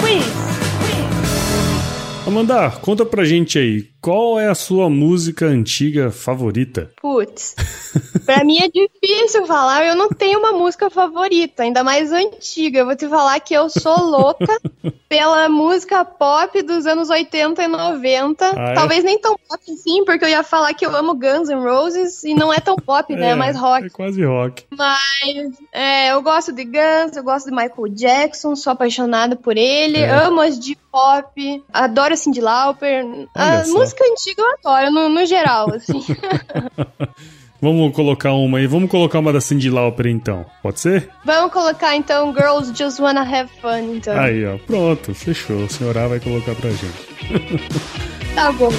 Quiz. 0.00 0.24
Amanda, 2.26 2.70
conta 2.70 3.04
pra 3.04 3.22
gente 3.24 3.58
aí, 3.58 3.86
qual 4.04 4.38
é 4.38 4.48
a 4.48 4.54
sua 4.54 4.90
música 4.90 5.46
antiga 5.46 6.10
favorita? 6.10 6.90
Putz, 7.00 7.56
pra 8.26 8.44
mim 8.44 8.58
é 8.58 8.68
difícil 8.68 9.46
falar, 9.46 9.86
eu 9.86 9.96
não 9.96 10.10
tenho 10.10 10.40
uma 10.40 10.52
música 10.52 10.90
favorita, 10.90 11.62
ainda 11.62 11.82
mais 11.82 12.12
antiga. 12.12 12.80
Eu 12.80 12.84
vou 12.84 12.94
te 12.94 13.08
falar 13.08 13.40
que 13.40 13.54
eu 13.54 13.70
sou 13.70 13.98
louca 13.98 14.60
pela 15.08 15.48
música 15.48 16.04
pop 16.04 16.60
dos 16.62 16.84
anos 16.86 17.08
80 17.08 17.62
e 17.62 17.66
90. 17.66 18.44
Ah, 18.44 18.72
é? 18.72 18.74
Talvez 18.74 19.02
nem 19.04 19.18
tão 19.18 19.38
pop 19.48 19.72
assim, 19.72 20.04
porque 20.04 20.26
eu 20.26 20.28
ia 20.28 20.42
falar 20.42 20.74
que 20.74 20.84
eu 20.84 20.94
amo 20.94 21.14
Guns 21.14 21.48
N' 21.48 21.64
Roses 21.64 22.24
e 22.24 22.34
não 22.34 22.52
é 22.52 22.60
tão 22.60 22.76
pop, 22.76 23.14
né? 23.14 23.24
É, 23.24 23.30
é 23.30 23.34
mais 23.34 23.56
rock. 23.56 23.86
É 23.86 23.88
quase 23.88 24.22
rock. 24.22 24.66
Mas 24.76 25.56
é, 25.72 26.12
eu 26.12 26.20
gosto 26.20 26.52
de 26.52 26.62
Guns, 26.62 27.16
eu 27.16 27.24
gosto 27.24 27.46
de 27.46 27.52
Michael 27.52 27.88
Jackson, 27.88 28.54
sou 28.54 28.70
apaixonada 28.70 29.34
por 29.34 29.56
ele, 29.56 29.98
é. 29.98 30.10
amo 30.10 30.42
as 30.42 30.58
de 30.58 30.76
pop, 30.92 31.64
adoro 31.72 32.04
adoro 32.04 32.16
Cindy 32.16 32.40
Lauper. 32.40 33.04
Olha 33.04 33.28
a 33.34 33.64
só. 33.64 33.72
música 33.72 33.93
antiga 34.02 34.42
eu 34.42 34.52
adoro, 34.54 34.90
no, 34.92 35.08
no 35.08 35.26
geral, 35.26 35.72
assim. 35.74 36.00
Vamos 37.60 37.94
colocar 37.94 38.32
uma 38.34 38.58
aí. 38.58 38.66
Vamos 38.66 38.90
colocar 38.90 39.20
uma 39.20 39.32
da 39.32 39.40
Cindy 39.40 39.70
Lauper 39.70 40.06
então. 40.08 40.44
Pode 40.62 40.80
ser? 40.80 41.08
Vamos 41.24 41.50
colocar 41.50 41.96
então 41.96 42.34
Girls 42.34 42.72
Just 42.76 43.00
Wanna 43.00 43.22
Have 43.22 43.50
Fun, 43.62 43.94
então. 43.96 44.18
Aí, 44.20 44.44
ó. 44.44 44.58
Pronto, 44.58 45.14
fechou. 45.14 45.64
O 45.64 45.70
senhorá 45.70 46.06
vai 46.06 46.20
colocar 46.20 46.54
pra 46.54 46.68
gente. 46.68 48.34
tá 48.34 48.52
bom. 48.52 48.70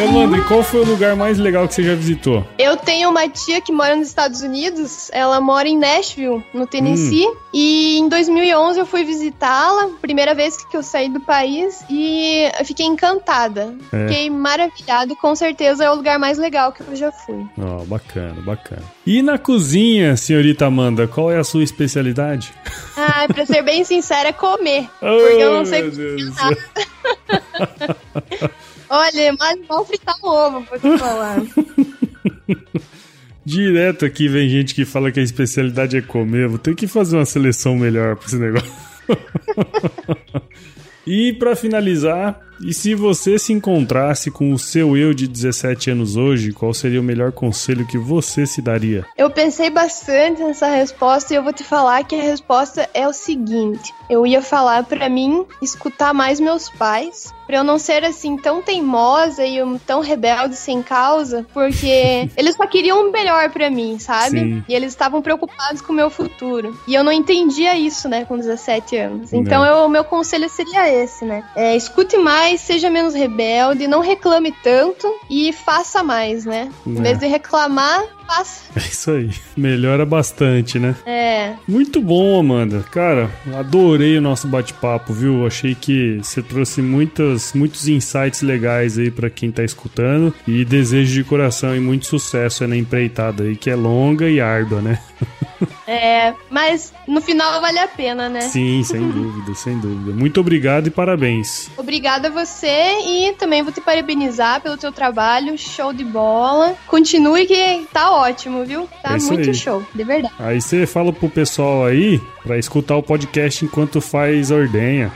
E 0.00 0.02
Amanda, 0.02 0.38
e 0.38 0.44
qual 0.44 0.62
foi 0.62 0.80
o 0.80 0.84
lugar 0.86 1.14
mais 1.14 1.36
legal 1.36 1.68
que 1.68 1.74
você 1.74 1.82
já 1.82 1.94
visitou? 1.94 2.42
Eu 2.58 2.74
tenho 2.74 3.10
uma 3.10 3.28
tia 3.28 3.60
que 3.60 3.70
mora 3.70 3.94
nos 3.94 4.08
Estados 4.08 4.40
Unidos. 4.40 5.10
Ela 5.12 5.42
mora 5.42 5.68
em 5.68 5.78
Nashville, 5.78 6.42
no 6.54 6.66
Tennessee. 6.66 7.26
Hum. 7.26 7.36
E 7.52 7.98
em 7.98 8.08
2011 8.08 8.78
eu 8.78 8.86
fui 8.86 9.04
visitá-la, 9.04 9.90
primeira 10.00 10.34
vez 10.34 10.56
que 10.56 10.74
eu 10.74 10.82
saí 10.82 11.10
do 11.10 11.20
país, 11.20 11.84
e 11.90 12.50
fiquei 12.64 12.86
encantada. 12.86 13.74
É. 13.92 14.08
Fiquei 14.08 14.30
maravilhado. 14.30 15.14
Com 15.16 15.34
certeza 15.34 15.84
é 15.84 15.90
o 15.90 15.96
lugar 15.96 16.18
mais 16.18 16.38
legal 16.38 16.72
que 16.72 16.80
eu 16.80 16.96
já 16.96 17.12
fui. 17.12 17.44
Ó, 17.58 17.82
oh, 17.82 17.84
bacana, 17.84 18.40
bacana. 18.40 18.82
E 19.06 19.20
na 19.20 19.36
cozinha, 19.36 20.16
senhorita 20.16 20.64
Amanda, 20.64 21.06
qual 21.06 21.30
é 21.30 21.36
a 21.36 21.44
sua 21.44 21.62
especialidade? 21.62 22.54
Ah, 22.96 23.26
pra 23.28 23.44
ser 23.44 23.60
bem 23.60 23.84
sincera, 23.84 24.30
é 24.30 24.32
comer. 24.32 24.88
Oh, 25.02 25.18
porque 25.18 25.42
eu 25.42 25.52
não 25.52 25.66
sei 25.66 25.82
cozinhar 25.82 26.34
nada. 26.36 26.56
Olha, 28.90 29.32
mais 29.38 29.68
mal 29.68 29.86
fritar 29.86 30.14
um 30.22 30.26
ovo, 30.26 30.66
vou 30.68 30.78
te 30.78 30.98
falar. 30.98 31.40
Direto 33.46 34.04
aqui 34.04 34.28
vem 34.28 34.48
gente 34.48 34.74
que 34.74 34.84
fala 34.84 35.10
que 35.10 35.20
a 35.20 35.22
especialidade 35.22 35.96
é 35.96 36.02
comer. 36.02 36.48
Vou 36.48 36.58
ter 36.58 36.74
que 36.74 36.86
fazer 36.86 37.16
uma 37.16 37.24
seleção 37.24 37.76
melhor 37.76 38.16
pra 38.16 38.26
esse 38.26 38.36
negócio. 38.36 38.70
E 41.06 41.32
para 41.32 41.56
finalizar, 41.56 42.38
e 42.62 42.74
se 42.74 42.94
você 42.94 43.38
se 43.38 43.52
encontrasse 43.52 44.30
com 44.30 44.52
o 44.52 44.58
seu 44.58 44.96
eu 44.96 45.14
de 45.14 45.26
17 45.26 45.90
anos 45.90 46.16
hoje, 46.16 46.52
qual 46.52 46.74
seria 46.74 47.00
o 47.00 47.04
melhor 47.04 47.32
conselho 47.32 47.86
que 47.86 47.98
você 47.98 48.46
se 48.46 48.60
daria? 48.60 49.06
Eu 49.16 49.30
pensei 49.30 49.70
bastante 49.70 50.42
nessa 50.42 50.68
resposta 50.68 51.32
e 51.32 51.36
eu 51.36 51.42
vou 51.42 51.52
te 51.52 51.64
falar 51.64 52.04
que 52.04 52.14
a 52.14 52.22
resposta 52.22 52.88
é 52.92 53.06
o 53.08 53.12
seguinte: 53.12 53.92
eu 54.08 54.26
ia 54.26 54.42
falar 54.42 54.84
para 54.84 55.08
mim 55.08 55.44
escutar 55.62 56.12
mais 56.12 56.40
meus 56.40 56.68
pais, 56.68 57.32
para 57.46 57.58
eu 57.58 57.64
não 57.64 57.78
ser 57.78 58.04
assim 58.04 58.36
tão 58.36 58.62
teimosa 58.62 59.44
e 59.44 59.58
tão 59.86 60.00
rebelde 60.00 60.56
sem 60.56 60.82
causa, 60.82 61.46
porque 61.52 62.28
eles 62.36 62.56
só 62.56 62.66
queriam 62.66 63.08
o 63.08 63.12
melhor 63.12 63.50
para 63.50 63.70
mim, 63.70 63.98
sabe? 63.98 64.38
Sim. 64.38 64.64
E 64.68 64.74
eles 64.74 64.92
estavam 64.92 65.22
preocupados 65.22 65.80
com 65.80 65.92
o 65.92 65.96
meu 65.96 66.10
futuro. 66.10 66.78
E 66.86 66.94
eu 66.94 67.02
não 67.02 67.12
entendia 67.12 67.76
isso, 67.78 68.08
né, 68.08 68.24
com 68.24 68.36
17 68.36 68.96
anos. 68.96 69.32
Então, 69.32 69.86
o 69.86 69.88
meu 69.88 70.04
conselho 70.04 70.48
seria 70.48 70.92
esse, 70.92 71.24
né? 71.24 71.44
É, 71.56 71.74
escute 71.76 72.16
mais 72.16 72.49
mais, 72.50 72.60
seja 72.60 72.90
menos 72.90 73.14
rebelde, 73.14 73.86
não 73.86 74.00
reclame 74.00 74.52
tanto 74.62 75.06
e 75.28 75.52
faça 75.52 76.02
mais, 76.02 76.44
né? 76.44 76.70
É. 76.86 76.90
Em 76.90 76.94
vez 76.94 77.18
de 77.18 77.26
reclamar, 77.26 78.02
faça. 78.26 78.62
É 78.74 78.80
isso 78.80 79.10
aí. 79.10 79.30
Melhora 79.56 80.04
bastante, 80.04 80.78
né? 80.78 80.96
É. 81.06 81.54
Muito 81.66 82.00
bom, 82.00 82.38
Amanda. 82.38 82.84
Cara, 82.90 83.30
adorei 83.54 84.18
o 84.18 84.20
nosso 84.20 84.48
bate-papo, 84.48 85.12
viu? 85.12 85.46
Achei 85.46 85.74
que 85.74 86.18
você 86.22 86.42
trouxe 86.42 86.82
muitas, 86.82 87.52
muitos 87.52 87.88
insights 87.88 88.42
legais 88.42 88.98
aí 88.98 89.10
para 89.10 89.30
quem 89.30 89.50
tá 89.50 89.62
escutando 89.62 90.34
e 90.46 90.64
desejo 90.64 91.12
de 91.12 91.24
coração 91.24 91.76
e 91.76 91.80
muito 91.80 92.06
sucesso 92.06 92.66
na 92.66 92.76
empreitada 92.76 93.44
aí, 93.44 93.56
que 93.56 93.70
é 93.70 93.76
longa 93.76 94.28
e 94.28 94.40
árdua, 94.40 94.80
né? 94.80 94.98
É, 95.86 96.34
mas 96.48 96.92
no 97.06 97.20
final 97.20 97.60
vale 97.60 97.78
a 97.78 97.88
pena, 97.88 98.28
né? 98.28 98.42
Sim, 98.42 98.82
sem 98.84 99.00
dúvida, 99.10 99.54
sem 99.54 99.78
dúvida. 99.78 100.12
Muito 100.12 100.40
obrigado 100.40 100.86
e 100.86 100.90
parabéns. 100.90 101.70
Obrigada 101.76 102.28
a 102.28 102.30
você 102.30 102.98
e 103.04 103.32
também 103.38 103.62
vou 103.62 103.72
te 103.72 103.80
parabenizar 103.80 104.60
pelo 104.60 104.76
teu 104.76 104.92
trabalho, 104.92 105.56
show 105.58 105.92
de 105.92 106.04
bola. 106.04 106.76
Continue 106.86 107.46
que 107.46 107.86
tá 107.92 108.10
ótimo, 108.10 108.64
viu? 108.64 108.88
Tá 109.02 109.16
é 109.16 109.18
muito 109.18 109.48
aí. 109.48 109.54
show, 109.54 109.84
de 109.94 110.04
verdade. 110.04 110.34
Aí 110.38 110.60
você 110.60 110.86
fala 110.86 111.12
pro 111.12 111.28
pessoal 111.28 111.84
aí 111.84 112.20
pra 112.42 112.58
escutar 112.58 112.96
o 112.96 113.02
podcast 113.02 113.64
enquanto 113.64 114.00
faz 114.00 114.50
ordenha. 114.50 115.12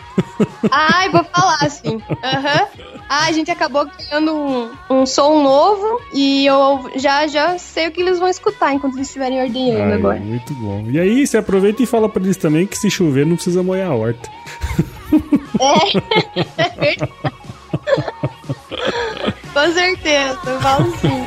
Ai, 0.70 1.08
vou 1.10 1.24
falar 1.24 1.70
sim. 1.70 2.00
Aham. 2.22 2.60
Uhum. 2.62 2.94
Ah, 3.08 3.26
a 3.26 3.32
gente 3.32 3.50
acabou 3.50 3.86
criando 3.86 4.34
um, 4.34 4.70
um 4.90 5.06
som 5.06 5.42
novo 5.42 6.00
e 6.12 6.46
eu 6.46 6.90
já, 6.96 7.26
já 7.26 7.58
sei 7.58 7.88
o 7.88 7.90
que 7.90 8.00
eles 8.00 8.18
vão 8.18 8.28
escutar 8.28 8.72
enquanto 8.74 8.94
eles 8.94 9.08
estiverem 9.08 9.42
ordenhando 9.42 9.82
Ai, 9.82 9.92
agora. 9.92 10.20
Muito 10.20 10.54
bom. 10.54 10.84
E 10.88 10.98
aí, 10.98 11.26
você 11.26 11.36
aproveita 11.36 11.82
e 11.82 11.86
fala 11.86 12.08
pra 12.08 12.22
eles 12.22 12.36
também 12.36 12.66
que 12.66 12.78
se 12.78 12.90
chover 12.90 13.26
não 13.26 13.36
precisa 13.36 13.62
molhar 13.62 13.90
a 13.90 13.94
horta. 13.94 14.28
É. 15.60 15.76
Com 19.54 19.72
certeza, 19.72 20.38
eu 20.46 20.60
falo 20.60 20.92
sim. 20.96 21.26